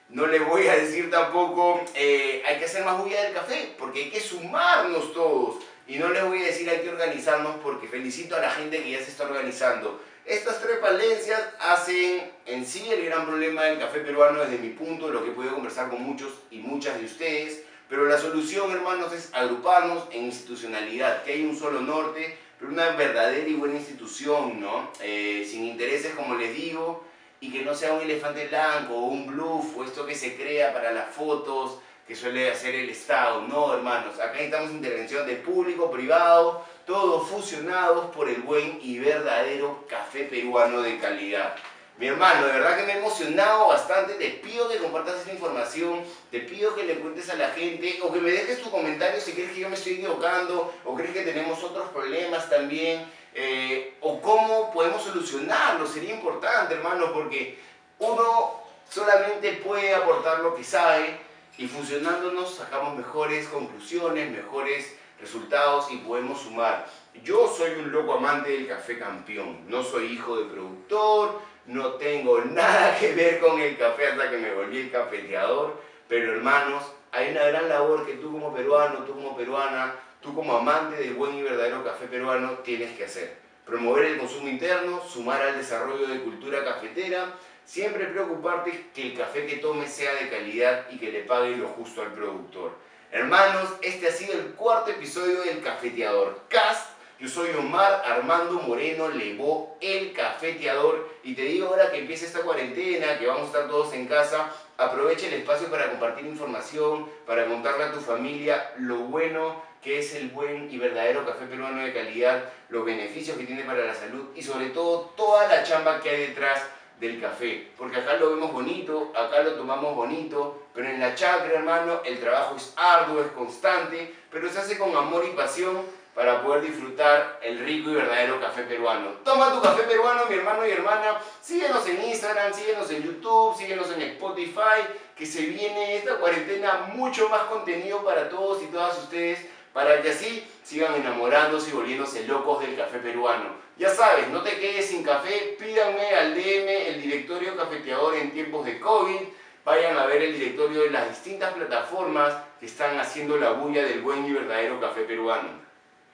no 0.10 0.28
le 0.28 0.40
voy 0.40 0.68
a 0.68 0.76
decir 0.76 1.10
tampoco 1.10 1.84
eh, 1.96 2.44
hay 2.46 2.60
que 2.60 2.66
hacer 2.66 2.86
más 2.86 3.00
bulla 3.00 3.24
del 3.24 3.34
café, 3.34 3.74
porque 3.80 4.04
hay 4.04 4.10
que 4.12 4.20
sumarnos 4.20 5.12
todos. 5.12 5.64
Y 5.88 5.98
no 5.98 6.10
les 6.10 6.24
voy 6.24 6.44
a 6.44 6.46
decir 6.46 6.70
hay 6.70 6.82
que 6.82 6.90
organizarnos 6.90 7.56
porque 7.64 7.88
felicito 7.88 8.36
a 8.36 8.40
la 8.40 8.52
gente 8.52 8.84
que 8.84 8.92
ya 8.92 9.00
se 9.00 9.10
está 9.10 9.24
organizando. 9.24 10.00
Estas 10.32 10.62
tres 10.62 10.80
valencias 10.80 11.42
hacen 11.60 12.32
en 12.46 12.66
sí 12.66 12.88
el 12.90 13.04
gran 13.04 13.26
problema 13.26 13.64
del 13.64 13.80
café 13.80 14.00
peruano 14.00 14.40
desde 14.40 14.60
mi 14.60 14.70
punto, 14.70 15.10
lo 15.10 15.26
que 15.26 15.32
he 15.32 15.34
podido 15.34 15.56
conversar 15.56 15.90
con 15.90 16.02
muchos 16.02 16.32
y 16.50 16.60
muchas 16.60 16.98
de 16.98 17.06
ustedes. 17.06 17.64
Pero 17.90 18.06
la 18.06 18.18
solución, 18.18 18.72
hermanos, 18.72 19.12
es 19.12 19.30
agruparnos 19.34 20.08
en 20.10 20.24
institucionalidad, 20.28 21.24
que 21.24 21.34
hay 21.34 21.44
un 21.44 21.60
solo 21.60 21.82
norte, 21.82 22.38
pero 22.58 22.72
una 22.72 22.92
verdadera 22.92 23.46
y 23.46 23.56
buena 23.56 23.76
institución, 23.76 24.62
¿no? 24.62 24.94
Eh, 25.02 25.46
sin 25.46 25.66
intereses, 25.66 26.14
como 26.16 26.36
les 26.36 26.56
digo, 26.56 27.04
y 27.42 27.52
que 27.52 27.66
no 27.66 27.76
sea 27.76 27.92
un 27.92 28.00
elefante 28.00 28.48
blanco 28.48 28.94
o 28.96 29.08
un 29.08 29.28
bluff 29.28 29.76
o 29.76 29.84
esto 29.84 30.06
que 30.06 30.16
se 30.16 30.38
crea 30.38 30.72
para 30.72 30.94
las 30.94 31.14
fotos 31.14 31.80
que 32.08 32.16
suele 32.16 32.50
hacer 32.50 32.74
el 32.74 32.90
Estado. 32.90 33.42
No, 33.42 33.74
hermanos, 33.74 34.16
acá 34.16 34.32
necesitamos 34.36 34.72
intervención 34.72 35.28
de 35.28 35.36
público, 35.36 35.92
privado, 35.92 36.66
todos 36.86 37.28
fusionados 37.30 38.14
por 38.16 38.30
el 38.30 38.42
buen 38.42 38.80
y 38.82 39.00
verdadero 39.00 39.86
café 39.88 40.24
peruano 40.24 40.82
de 40.82 41.00
calidad. 41.00 41.56
Mi 41.98 42.08
hermano, 42.08 42.48
de 42.48 42.54
verdad 42.54 42.78
que 42.78 42.84
me 42.84 42.94
he 42.94 42.98
emocionado 42.98 43.68
bastante. 43.68 44.14
Te 44.16 44.30
pido 44.30 44.68
que 44.68 44.78
compartas 44.78 45.20
esta 45.20 45.34
información, 45.34 46.02
te 46.32 46.40
pido 46.40 46.74
que 46.74 46.84
le 46.84 46.96
cuentes 46.96 47.30
a 47.30 47.36
la 47.36 47.50
gente 47.50 48.00
o 48.02 48.12
que 48.12 48.20
me 48.20 48.32
dejes 48.32 48.62
tu 48.62 48.72
comentario 48.72 49.22
si 49.22 49.34
crees 49.34 49.52
que 49.52 49.60
yo 49.60 49.70
me 49.70 49.76
estoy 49.76 49.94
equivocando 49.94 50.74
o 50.84 50.96
crees 50.96 51.14
que 51.14 51.22
tenemos 51.22 51.64
otros 51.64 51.90
problemas 51.90 52.50
también 52.50 53.06
eh, 53.36 53.94
o 54.02 54.20
cómo 54.20 54.74
podemos 54.74 55.04
solucionarlo. 55.04 55.86
Sería 55.86 56.16
importante, 56.16 56.74
hermano, 56.74 57.14
porque 57.14 57.60
uno 58.00 58.64
solamente 58.90 59.54
puede 59.64 59.94
aportar 59.94 60.40
lo 60.40 60.56
que 60.56 60.64
sabe 60.64 61.20
y 61.58 61.68
fusionándonos 61.68 62.56
sacamos 62.56 62.98
mejores 62.98 63.48
conclusiones, 63.48 64.32
mejores 64.32 64.96
resultados 65.22 65.92
y 65.92 65.98
podemos 65.98 66.42
sumar. 66.42 66.88
Yo 67.24 67.48
soy 67.48 67.80
un 67.80 67.92
loco 67.92 68.16
amante 68.16 68.52
del 68.52 68.68
café 68.68 68.98
campeón, 68.98 69.70
no 69.70 69.84
soy 69.84 70.08
hijo 70.08 70.38
de 70.38 70.46
productor, 70.46 71.40
no 71.68 71.94
tengo 71.94 72.42
nada 72.42 72.98
que 73.00 73.14
ver 73.14 73.40
con 73.40 73.60
el 73.60 73.78
café 73.78 74.08
hasta 74.08 74.30
que 74.30 74.38
me 74.38 74.54
volví 74.54 74.80
el 74.80 74.92
cafeteador, 74.92 75.80
pero 76.08 76.34
hermanos, 76.34 76.84
hay 77.12 77.32
una 77.32 77.44
gran 77.44 77.70
labor 77.70 78.06
que 78.06 78.14
tú 78.14 78.32
como 78.32 78.54
peruano, 78.54 79.04
tú 79.06 79.14
como 79.14 79.38
peruana, 79.38 79.96
tú 80.22 80.34
como 80.34 80.58
amante 80.58 80.98
del 80.98 81.14
buen 81.14 81.36
y 81.36 81.44
verdadero 81.44 81.84
café 81.84 82.08
peruano 82.08 82.54
tienes 82.64 82.98
que 82.98 83.06
hacer. 83.06 83.38
Promover 83.66 84.06
el 84.06 84.18
consumo 84.18 84.48
interno, 84.48 85.02
sumar 85.08 85.42
al 85.42 85.58
desarrollo 85.58 86.08
de 86.08 86.22
cultura 86.22 86.64
cafetera, 86.64 87.36
siempre 87.64 88.08
preocuparte 88.08 88.88
que 88.94 89.12
el 89.12 89.18
café 89.18 89.46
que 89.46 89.58
tomes 89.58 89.92
sea 89.92 90.16
de 90.16 90.30
calidad 90.30 90.88
y 90.90 90.98
que 90.98 91.12
le 91.12 91.22
pague 91.22 91.56
lo 91.56 91.68
justo 91.70 92.02
al 92.02 92.14
productor. 92.14 92.72
Hermanos, 93.14 93.74
este 93.82 94.08
ha 94.08 94.12
sido 94.12 94.32
el 94.36 94.54
cuarto 94.54 94.90
episodio 94.90 95.42
del 95.42 95.62
Cafeteador 95.62 96.44
Cast. 96.48 96.92
Yo 97.20 97.28
soy 97.28 97.50
Omar 97.60 98.02
Armando 98.06 98.54
Moreno 98.54 99.10
Levó, 99.10 99.78
el 99.82 100.14
cafeteador, 100.14 101.10
y 101.22 101.36
te 101.36 101.42
digo 101.42 101.68
ahora 101.68 101.92
que 101.92 101.98
empieza 101.98 102.26
esta 102.26 102.40
cuarentena, 102.40 103.20
que 103.20 103.28
vamos 103.28 103.44
a 103.44 103.46
estar 103.48 103.68
todos 103.68 103.94
en 103.94 104.08
casa, 104.08 104.50
aprovecha 104.78 105.28
el 105.28 105.34
espacio 105.34 105.68
para 105.68 105.90
compartir 105.90 106.26
información, 106.26 107.10
para 107.28 107.48
contarle 107.48 107.84
a 107.84 107.92
tu 107.92 108.00
familia 108.00 108.72
lo 108.78 109.00
bueno 109.00 109.62
que 109.84 110.00
es 110.00 110.16
el 110.16 110.30
buen 110.30 110.72
y 110.72 110.78
verdadero 110.78 111.26
café 111.26 111.48
peruano 111.48 111.84
de 111.84 111.94
calidad, 111.94 112.46
los 112.70 112.86
beneficios 112.86 113.38
que 113.38 113.44
tiene 113.44 113.64
para 113.64 113.86
la 113.86 113.94
salud 113.94 114.30
y 114.36 114.42
sobre 114.42 114.70
todo 114.70 115.14
toda 115.18 115.50
la 115.50 115.64
chamba 115.64 116.00
que 116.00 116.10
hay 116.12 116.28
detrás 116.28 116.62
del 117.02 117.20
café. 117.20 117.68
Porque 117.78 117.98
acá 117.98 118.14
lo 118.14 118.30
vemos 118.30 118.54
bonito, 118.54 119.12
acá 119.16 119.42
lo 119.42 119.56
tomamos 119.56 119.96
bonito, 119.96 120.68
pero 120.74 120.88
en 120.88 121.00
la 121.00 121.16
chacra, 121.16 121.52
hermano, 121.52 122.02
el 122.06 122.20
trabajo 122.20 122.56
es 122.56 122.74
arduo, 122.78 123.22
es 123.22 123.32
constante, 123.32 124.14
pero 124.30 124.48
se 124.50 124.60
hace 124.60 124.78
con 124.78 124.96
amor 124.96 125.26
y 125.28 125.36
pasión 125.36 125.82
para 126.14 126.44
poder 126.44 126.62
disfrutar 126.62 127.40
el 127.42 127.60
rico 127.60 127.90
y 127.90 127.96
verdadero 127.96 128.40
café 128.40 128.64
peruano. 128.64 129.10
Toma 129.24 129.52
tu 129.52 129.62
café 129.62 129.84
peruano, 129.84 130.26
mi 130.30 130.36
hermano 130.36 130.68
y 130.68 130.72
hermana. 130.72 131.18
Síguenos 131.42 131.88
en 131.88 132.04
Instagram, 132.04 132.54
síguenos 132.54 132.92
en 132.92 133.04
YouTube, 133.04 133.58
síguenos 133.58 133.90
en 133.92 134.02
Spotify, 134.04 134.86
que 135.16 135.26
se 135.26 135.42
viene 135.42 135.96
esta 135.96 136.18
cuarentena 136.18 136.92
mucho 136.94 137.30
más 137.30 137.44
contenido 137.44 138.04
para 138.04 138.30
todos 138.30 138.62
y 138.62 138.68
todas 138.68 138.98
ustedes, 139.00 139.44
para 139.74 140.02
que 140.02 140.12
así 140.12 140.48
sigan 140.64 140.94
enamorándose 140.96 141.72
y 141.72 141.74
volviéndose 141.74 142.28
locos 142.28 142.62
del 142.62 142.76
café 142.76 143.00
peruano. 143.00 143.56
Ya 143.82 143.90
sabes, 143.90 144.28
no 144.28 144.44
te 144.44 144.60
quedes 144.60 144.86
sin 144.86 145.02
café, 145.02 145.56
pídanme 145.58 146.14
al 146.14 146.36
DM 146.36 146.70
el 146.70 147.02
directorio 147.02 147.58
cafeteador 147.58 148.14
en 148.14 148.30
tiempos 148.30 148.64
de 148.64 148.80
COVID. 148.80 149.22
Vayan 149.66 149.98
a 149.98 150.06
ver 150.06 150.22
el 150.22 150.34
directorio 150.34 150.84
de 150.84 150.92
las 150.92 151.10
distintas 151.10 151.52
plataformas 151.56 152.32
que 152.60 152.68
están 152.68 153.00
haciendo 153.00 153.38
la 153.38 153.54
bulla 153.54 153.84
del 153.84 154.02
buen 154.02 154.24
y 154.24 154.34
verdadero 154.34 154.80
café 154.80 155.02
peruano. 155.02 155.50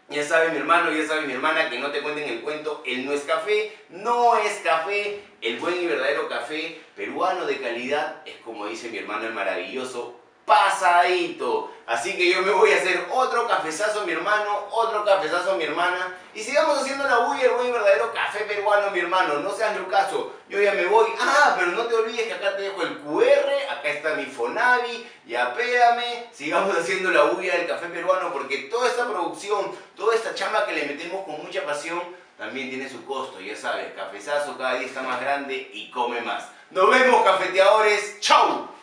Ya 0.07 0.23
sabe 0.23 0.51
mi 0.51 0.59
hermano, 0.59 0.93
ya 0.93 1.05
sabe 1.05 1.27
mi 1.27 1.33
hermana 1.33 1.69
que 1.69 1.77
no 1.77 1.91
te 1.91 2.01
cuenten 2.01 2.29
el 2.29 2.39
cuento, 2.39 2.83
el 2.85 3.05
no 3.05 3.11
es 3.11 3.23
café, 3.23 3.73
no 3.89 4.37
es 4.37 4.61
café, 4.63 5.19
el 5.41 5.59
buen 5.59 5.75
y 5.75 5.87
verdadero 5.87 6.29
café 6.29 6.79
peruano 6.95 7.45
de 7.45 7.57
calidad 7.57 8.21
es 8.25 8.37
como 8.45 8.67
dice 8.67 8.87
mi 8.87 8.99
hermano 8.99 9.27
el 9.27 9.33
maravilloso 9.33 10.17
pasadito. 10.47 11.73
Así 11.85 12.17
que 12.17 12.33
yo 12.33 12.41
me 12.41 12.51
voy 12.51 12.71
a 12.71 12.77
hacer 12.77 13.05
otro 13.11 13.47
cafezazo 13.47 14.05
mi 14.05 14.13
hermano, 14.13 14.67
otro 14.71 15.03
cafezazo 15.03 15.55
mi 15.55 15.65
hermana. 15.65 16.17
Y 16.33 16.41
sigamos 16.41 16.79
haciendo 16.79 17.03
la 17.03 17.19
bulla, 17.19 17.43
el 17.43 17.51
buen 17.51 17.71
verdadero 17.71 18.13
café 18.13 18.45
peruano, 18.45 18.89
mi 18.91 18.99
hermano. 18.99 19.39
No 19.39 19.51
seas 19.51 19.77
caso. 19.91 20.33
Yo 20.49 20.61
ya 20.61 20.73
me 20.73 20.85
voy. 20.85 21.07
Ah, 21.19 21.55
pero 21.57 21.71
no 21.71 21.83
te 21.83 21.95
olvides 21.95 22.27
que 22.27 22.33
acá 22.33 22.55
te 22.55 22.63
dejo 22.63 22.81
el 22.81 22.97
QR, 22.99 23.77
acá 23.77 23.89
está 23.89 24.15
mi 24.15 24.25
Fonavi, 24.25 25.05
ya 25.25 25.53
péame. 25.53 26.29
Sigamos 26.31 26.77
haciendo 26.77 27.11
la 27.11 27.23
bulla 27.23 27.55
del 27.57 27.67
café 27.67 27.87
peruano 27.87 28.31
porque 28.31 28.69
toda 28.69 28.87
esta 28.87 29.05
producción, 29.05 29.71
toda 29.95 30.15
esta 30.15 30.33
chamba 30.33 30.65
que 30.65 30.73
le 30.73 30.85
metemos 30.85 31.25
con 31.25 31.43
mucha 31.43 31.65
pasión, 31.65 32.01
también 32.37 32.69
tiene 32.69 32.89
su 32.89 33.03
costo. 33.05 33.41
Ya 33.41 33.55
sabes, 33.55 33.93
cafezazo 33.95 34.57
cada 34.57 34.75
día 34.75 34.87
está 34.87 35.01
más 35.01 35.19
grande 35.19 35.69
y 35.73 35.91
come 35.91 36.21
más. 36.21 36.49
Nos 36.69 36.89
vemos, 36.89 37.23
cafeteadores. 37.23 38.19
¡Chau! 38.19 38.76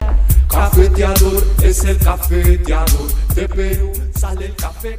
Cafeteador 0.55 1.45
es 1.65 1.85
el 1.85 1.99
cafeteador 1.99 3.09
de 3.35 3.49
Perú, 3.49 3.93
sale 4.15 4.47
el 4.47 4.55
café. 4.55 4.99